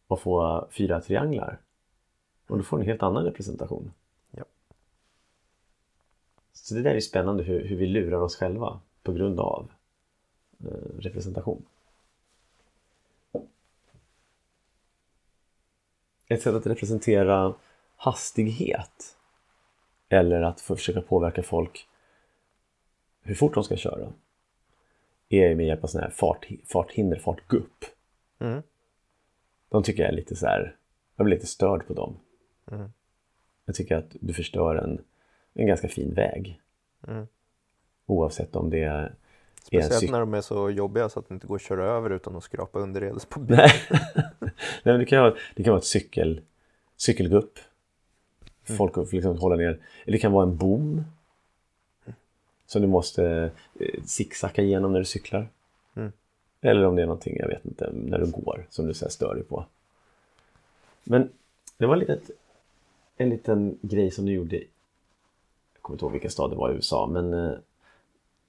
[0.07, 1.59] Och få fyra trianglar.
[2.47, 3.93] Och då får du en helt annan representation.
[4.31, 4.45] Ja.
[6.53, 9.71] Så det där är spännande hur, hur vi lurar oss själva på grund av
[10.61, 11.65] eh, representation.
[16.29, 17.55] Ett sätt att representera
[17.97, 19.17] hastighet
[20.09, 21.89] eller att försöka påverka folk
[23.23, 24.13] hur fort de ska köra
[25.29, 27.85] är med hjälp av sådana här fart, farthinder, fartgupp.
[28.39, 28.63] Mm.
[29.69, 30.77] De tycker jag är lite så här,
[31.17, 32.17] jag blir lite störd på dem.
[32.71, 32.93] Mm.
[33.65, 35.05] Jag tycker att du förstör en,
[35.55, 36.61] en ganska fin väg.
[37.09, 37.27] Mm.
[38.07, 39.15] Oavsett om det är
[39.67, 42.37] Speciellt när de är så jobbiga så att det inte går att köra över utan
[42.37, 43.69] att skrapa underredes på bilen.
[44.41, 44.53] Nej,
[44.83, 46.41] men det, kan vara, det kan vara ett cykel,
[46.97, 47.59] cykelgupp.
[48.65, 49.69] Folk får liksom hålla ner.
[50.05, 51.05] Eller det kan vara en bom.
[52.67, 53.51] Som du måste
[53.81, 55.49] eh, zigzacka igenom när du cyklar.
[55.95, 56.13] Mm.
[56.61, 59.35] Eller om det är någonting, jag vet inte, när du går som du så stör
[59.35, 59.65] dig på.
[61.05, 61.31] Men
[61.79, 62.31] det var litet,
[63.17, 64.57] en liten grej som du gjorde.
[64.57, 67.53] Jag kommer inte ihåg vilken stad det var i USA, men eh,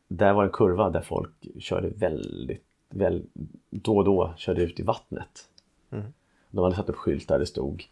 [0.08, 3.24] där var en kurva där folk körde väldigt, väl,
[3.70, 5.49] då och då körde ut i vattnet.
[5.91, 6.06] Mm.
[6.49, 7.88] De hade satt upp skyltar det stod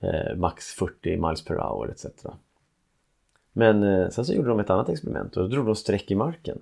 [0.00, 2.06] eh, max 40 miles per hour etc.
[3.52, 6.14] Men eh, sen så gjorde de ett annat experiment och då drog de streck i
[6.14, 6.58] marken.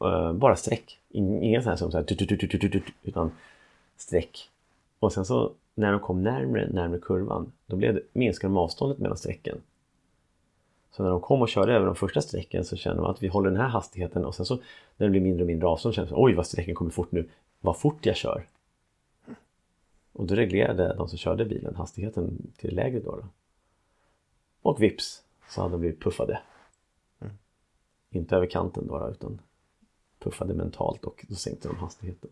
[0.00, 3.30] Eh, bara streck, In, inga sådana som så här, tut, tut, tut, tut, tut, utan
[3.96, 4.50] streck.
[4.98, 8.98] Och sen så när de kom närmre, närmre kurvan, då blev det, minskade de avståndet
[8.98, 9.58] mellan strecken.
[10.92, 13.28] Så när de kom och körde över de första strecken så kände de att vi
[13.28, 14.54] håller den här hastigheten och sen så
[14.96, 17.28] när det blir mindre och mindre avstånd kände de oj vad strecken kommer fort nu,
[17.60, 18.46] vad fort jag kör.
[20.12, 23.16] Och då reglerade de som körde bilen hastigheten till lägre då.
[23.16, 23.24] då.
[24.62, 26.40] Och vips så hade de blivit puffade.
[27.20, 27.34] Mm.
[28.10, 29.40] Inte över kanten då, då utan
[30.18, 32.30] puffade mentalt och då sänkte de hastigheten.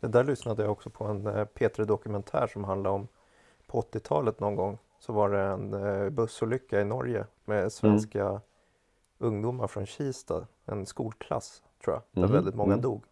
[0.00, 3.08] Det där lyssnade jag också på en eh, P3 dokumentär som handlade om
[3.66, 8.40] på 80-talet någon gång så var det en eh, bussolycka i Norge med svenska mm.
[9.18, 12.32] ungdomar från Kista, en skolklass tror jag, där mm.
[12.32, 12.82] väldigt många mm.
[12.82, 13.04] dog.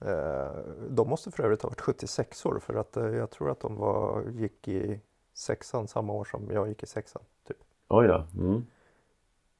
[0.00, 0.50] Eh,
[0.88, 4.22] de måste för övrigt ha varit 76 år för att jag tror att de var,
[4.30, 5.00] gick i
[5.34, 7.22] sexan samma år som jag gick i sexan.
[7.48, 7.58] Typ.
[7.88, 8.24] Oj då.
[8.36, 8.66] Mm.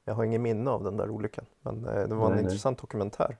[0.05, 2.81] Jag har ingen minne av den där olyckan men det var en nej, intressant nej.
[2.81, 3.37] dokumentär.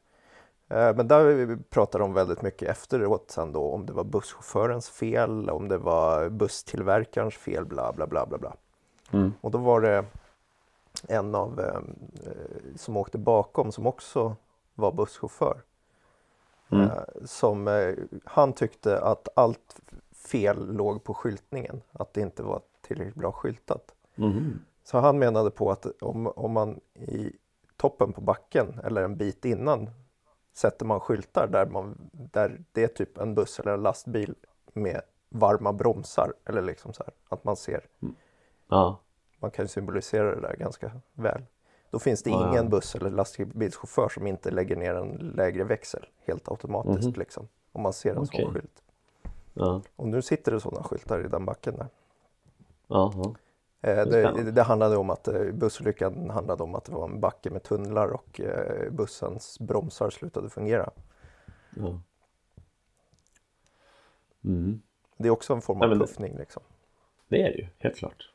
[0.71, 5.49] Eh, men där pratar de väldigt mycket efteråt sen då om det var busschaufförens fel,
[5.49, 8.53] om det var busstillverkarens fel, bla bla bla bla bla.
[9.11, 9.33] Mm.
[9.41, 10.05] Och då var det
[11.07, 11.81] en av eh,
[12.75, 14.35] som åkte bakom som också
[14.75, 15.61] var busschaufför.
[16.69, 16.85] Mm.
[16.85, 17.95] Eh, som eh,
[18.25, 19.79] han tyckte att allt
[20.11, 23.91] fel låg på skyltningen, att det inte var tillräckligt bra skyltat.
[24.15, 24.59] Mm.
[24.83, 27.31] Så han menade på att om, om man i
[27.77, 29.89] toppen på backen eller en bit innan
[30.53, 34.35] sätter man skyltar där, man, där det är typ en buss eller en lastbil
[34.73, 37.85] med varma bromsar eller liksom så här, att man ser.
[38.01, 38.15] Mm.
[38.67, 38.99] Ja.
[39.39, 41.45] Man kan symbolisera det där ganska väl.
[41.89, 42.63] Då finns det ingen ja.
[42.63, 47.19] buss eller lastbilschaufför som inte lägger ner en lägre växel helt automatiskt mm.
[47.19, 47.47] liksom.
[47.71, 48.41] Om man ser en okay.
[48.41, 48.83] sån skylt.
[49.53, 49.81] Ja.
[49.95, 51.87] Och nu sitter det sådana skyltar i den backen där.
[52.87, 53.33] Eh,
[53.81, 57.63] det, det, handlade om att eh, bussolyckan handlade om att det var en backe med
[57.63, 60.89] tunnlar och eh, bussens bromsar slutade fungera.
[61.77, 62.01] Ja.
[64.43, 64.81] Mm.
[65.17, 66.37] Det är också en form av Nej, puffning.
[66.37, 66.63] Liksom.
[67.27, 68.31] Det är det ju, helt klart.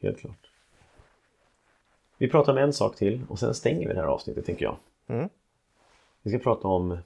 [0.00, 0.50] Helt klart.
[2.18, 4.76] Vi pratar om en sak till och sen stänger vi det här avsnittet tänker jag.
[5.06, 5.28] Mm.
[6.22, 6.98] Vi ska prata om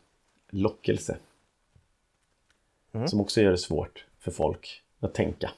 [0.48, 1.16] lockelse.
[2.92, 3.08] Mm.
[3.08, 5.50] Som också gör det svårt för folk att tänka.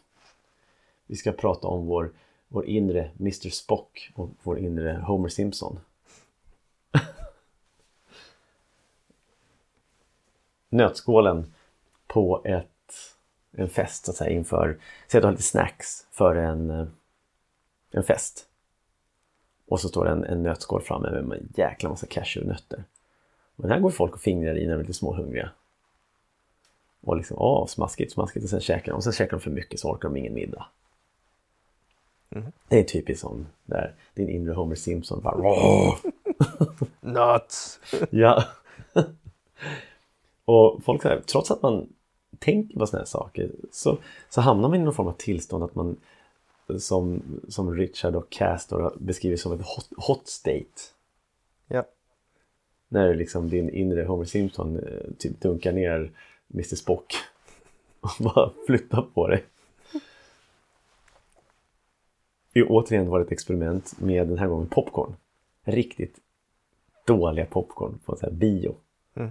[1.07, 2.13] Vi ska prata om vår,
[2.49, 5.81] vår inre Mr Spock och vår inre Homer Simpson.
[10.69, 11.55] Nötskålen
[12.07, 12.95] på ett,
[13.53, 14.79] en fest så att säga inför,
[15.09, 16.87] säg att du har lite snacks för en, eh,
[17.91, 18.49] en fest.
[19.67, 22.85] Och så står det en, en nötskål framme med en jäkla massa cashewnötter.
[23.57, 25.51] Och den här går folk och fingrar i när de är lite småhungriga.
[27.01, 28.45] Och liksom, åh, smaskigt, smaskigt.
[28.45, 28.97] Och sen käkar de.
[28.97, 30.67] Och sen käkar de för mycket så orkar de ingen middag.
[32.31, 32.53] Mm.
[32.69, 35.37] Det är typiskt sån där din inre Homer Simpson bara
[37.01, 37.81] Nuts!
[38.11, 38.45] ja.
[40.45, 41.89] och folk säger, trots att man
[42.39, 43.99] tänker på sådana här saker så,
[44.29, 45.97] så hamnar man i någon form av tillstånd att man
[46.79, 50.81] som, som Richard och Castor beskriver som ett hot, hot state.
[51.69, 51.85] Ja.
[52.89, 56.11] När liksom din inre Homer Simpson eh, typ dunkar ner
[56.55, 57.15] Mr Spock
[58.01, 59.45] och bara flyttar på dig
[62.55, 65.15] ju återigen var ett experiment med den här gången popcorn.
[65.65, 66.17] Riktigt
[67.07, 68.77] dåliga popcorn på så här bio.
[69.15, 69.31] Mm.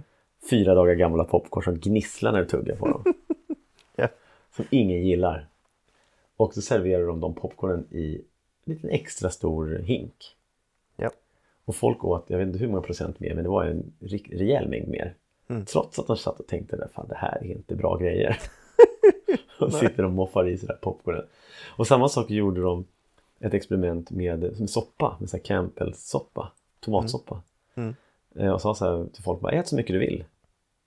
[0.50, 3.04] Fyra dagar gamla popcorn som gnisslar när du tuggar på dem.
[3.98, 4.10] yeah.
[4.56, 5.48] Som ingen gillar.
[6.36, 8.14] Och så serverar de de popcornen i
[8.64, 10.36] en liten extra stor hink.
[10.98, 11.12] Yeah.
[11.64, 13.92] Och folk åt, jag vet inte hur många procent mer, men det var en
[14.30, 15.14] rejäl mängd mer.
[15.48, 15.64] Mm.
[15.64, 18.38] Trots att de satt och tänkte, fan det här är inte bra grejer.
[19.60, 21.26] och sitter och moffar i sig där popcornen.
[21.76, 22.84] Och samma sak gjorde de
[23.44, 27.42] ett experiment med soppa, med så här Campbells soppa, tomatsoppa.
[27.74, 27.94] Mm.
[28.34, 28.52] Mm.
[28.52, 30.24] Och sa så här till folk, bara, ät så mycket du vill.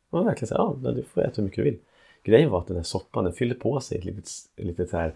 [0.10, 1.80] Och verkligen så här, ja du får äta hur mycket du vill.
[2.24, 5.16] Grejen var att den här soppan den fyllde på sig ett litet, litet så här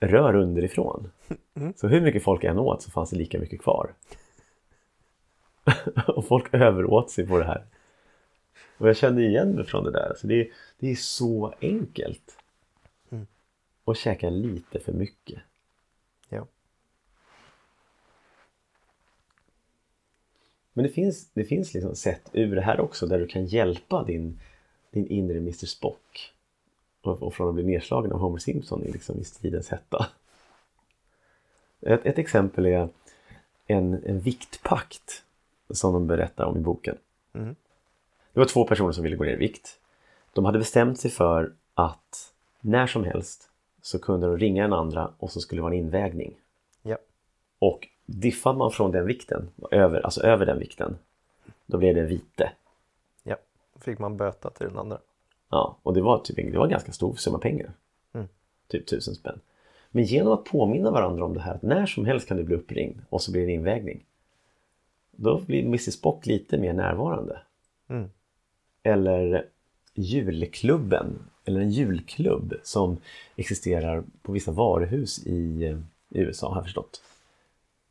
[0.00, 1.10] rör underifrån.
[1.54, 1.72] Mm.
[1.76, 3.94] Så hur mycket folk än åt så fanns det lika mycket kvar.
[6.08, 7.64] och folk överåt sig på det här.
[8.78, 10.14] Och jag kände igen mig från det där.
[10.20, 10.48] Så det, är,
[10.78, 12.38] det är så enkelt.
[13.10, 13.26] Mm.
[13.84, 15.38] Att käka lite för mycket.
[20.72, 24.04] Men det finns, det finns liksom sätt ur det här också där du kan hjälpa
[24.04, 24.40] din,
[24.90, 26.32] din inre Mr Spock
[27.02, 30.06] och, och från att bli nedslagen av Homer Simpson i, liksom, i stridens hetta.
[31.80, 32.88] Ett, ett exempel är
[33.66, 35.22] en, en viktpakt
[35.70, 36.98] som de berättar om i boken.
[37.32, 37.56] Mm.
[38.32, 39.78] Det var två personer som ville gå ner i vikt.
[40.32, 43.50] De hade bestämt sig för att när som helst
[43.82, 46.34] så kunde de ringa en andra och så skulle det vara en invägning.
[46.82, 46.96] Ja.
[47.58, 50.98] Och Diffar man från den vikten, över, alltså över den vikten,
[51.66, 52.52] då blir det vite.
[53.22, 53.36] Ja,
[53.74, 54.98] då fick man böta till den andra.
[55.50, 57.72] Ja, och det var, typ, det var en ganska stor summa pengar.
[58.12, 58.28] Mm.
[58.68, 59.40] Typ tusen spänn.
[59.90, 62.56] Men genom att påminna varandra om det här att när som helst kan du bli
[62.56, 64.04] uppringd och så blir det en invägning.
[65.10, 67.38] Då blir Mrs Spock lite mer närvarande.
[67.88, 68.10] Mm.
[68.82, 69.46] Eller
[69.94, 72.96] julklubben, eller en julklubb som
[73.36, 75.78] existerar på vissa varuhus i, eh,
[76.08, 77.02] i USA har jag förstått.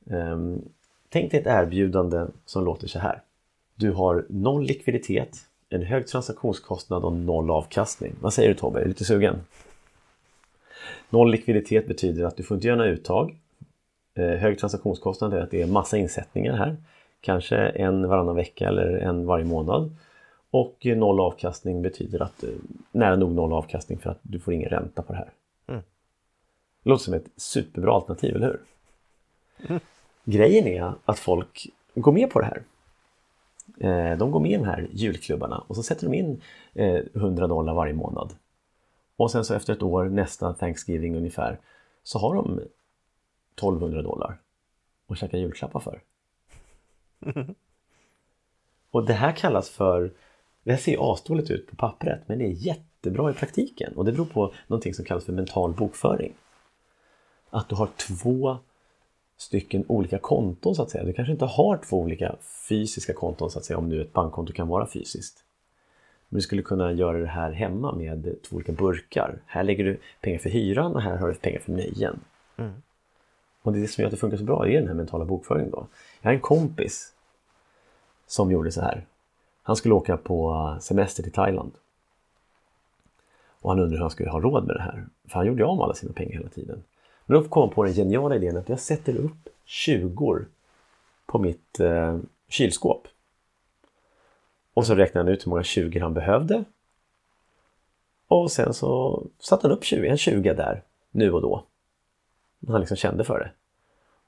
[0.06, 0.62] Um,
[1.10, 3.22] tänk dig ett erbjudande som låter så här.
[3.76, 5.38] Du har noll likviditet,
[5.70, 8.16] en hög transaktionskostnad och noll avkastning.
[8.22, 8.80] Vad säger du Tobbe?
[8.80, 9.36] Är du lite sugen?
[11.10, 13.38] Noll likviditet betyder att du får inte göra några uttag.
[14.14, 16.78] Eh, hög transaktionskostnad är att det är massa insättningar här.
[17.22, 19.96] Kanske en varannan vecka eller en varje månad.
[20.52, 22.50] Och noll avkastning betyder att eh,
[22.92, 25.30] nära nog noll avkastning för att du får ingen ränta på det här.
[25.68, 25.82] Mm.
[26.84, 28.60] Det låter som ett superbra alternativ, eller hur?
[29.70, 29.80] Mm.
[30.24, 32.64] Grejen är att folk går med på det här.
[33.78, 36.42] Eh, de går med i de här julklubbarna och så sätter de in
[37.14, 38.34] 100 dollar varje månad.
[39.16, 41.60] Och sen så efter ett år, nästa Thanksgiving ungefär,
[42.04, 42.60] så har de
[43.56, 44.38] 1200 dollar
[45.08, 46.02] att käka julklappar för.
[48.92, 50.14] Och det här kallas för,
[50.64, 54.12] det här ser asdåligt ut på pappret men det är jättebra i praktiken och det
[54.12, 56.34] beror på någonting som kallas för mental bokföring.
[57.50, 58.58] Att du har två
[59.42, 61.04] stycken olika konton så att säga.
[61.04, 62.36] Du kanske inte har två olika
[62.70, 65.44] fysiska konton så att säga om nu ett bankkonto kan vara fysiskt.
[66.30, 69.38] Men du skulle kunna göra det här hemma med två olika burkar.
[69.46, 72.20] Här lägger du pengar för hyran och här har du pengar för nöjen.
[72.58, 72.72] Mm.
[73.62, 74.96] Och det är det som gör att det funkar så bra, det är den här
[74.96, 75.88] mentala bokföringen då.
[76.22, 77.14] Jag har en kompis
[78.28, 79.06] som gjorde så här.
[79.64, 81.72] Han skulle åka på semester till Thailand.
[83.62, 85.06] Och han undrade hur han skulle ha råd med det här.
[85.28, 86.84] För han gjorde av med alla sina pengar hela tiden.
[87.32, 90.46] Men då kom han på den geniala idén att jag sätter upp 20
[91.26, 93.08] på mitt eh, kylskåp.
[94.74, 96.64] Och så räknade han ut hur många 20 han behövde.
[98.28, 101.64] Och sen så satte han upp 20, en 20 där, nu och då.
[102.68, 103.52] Han liksom kände för det.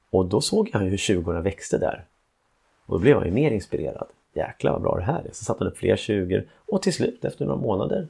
[0.09, 2.05] Och då såg han hur 20 växte där.
[2.85, 4.07] Och då blev han ju mer inspirerad.
[4.33, 5.31] Jäklar vad bra det här är.
[5.31, 8.07] Så satte han upp fler 20 och till slut efter några månader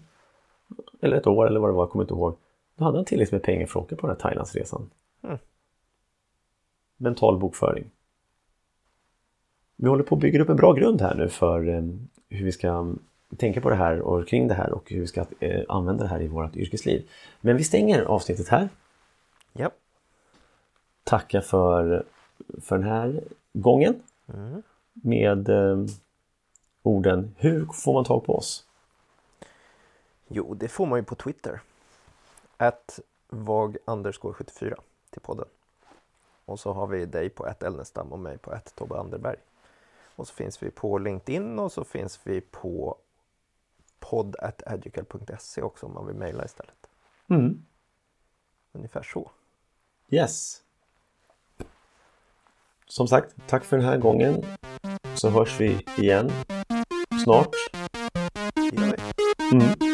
[1.02, 2.36] eller ett år eller vad det var, jag kommer inte ihåg.
[2.76, 4.90] Då hade han tillräckligt med pengar för att åka på den här Thailandsresan.
[5.24, 5.38] Mm.
[6.98, 7.92] Mental bokföring.
[9.76, 11.84] Vi håller på att bygga upp en bra grund här nu för eh,
[12.30, 12.94] hur vi ska
[13.38, 16.10] tänka på det här och kring det här och hur vi ska eh, använda det
[16.10, 17.10] här i vårt yrkesliv.
[17.42, 18.70] Men vi stänger avsnittet här.
[19.54, 19.72] Ja.
[21.04, 22.04] Tackar för,
[22.62, 23.96] för den här gången
[24.34, 24.62] Mm.
[24.94, 25.78] med eh,
[26.84, 28.66] orden Hur får man tag på oss?
[30.28, 31.62] Jo, det får man ju på Twitter.
[32.64, 33.00] Att
[33.30, 33.78] vag
[34.34, 34.78] 74
[35.10, 35.48] till podden.
[36.46, 39.38] Och så har vi dig på ett Elnestam och mig på ett Tobbe Anderberg.
[40.16, 42.98] Och så finns vi på LinkedIn och så finns vi på
[44.00, 46.88] podd.educal.se också om man vill mejla istället.
[47.28, 47.66] Mm.
[48.72, 49.32] Ungefär så.
[50.10, 50.62] Yes.
[52.86, 54.46] Som sagt, tack för den här gången.
[55.16, 56.32] Så hörs vi igen
[57.24, 57.56] snart.
[59.52, 59.94] Mm.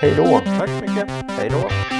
[0.00, 0.40] Hej då!
[0.44, 1.10] Tack så mycket.
[1.30, 1.93] Hej då!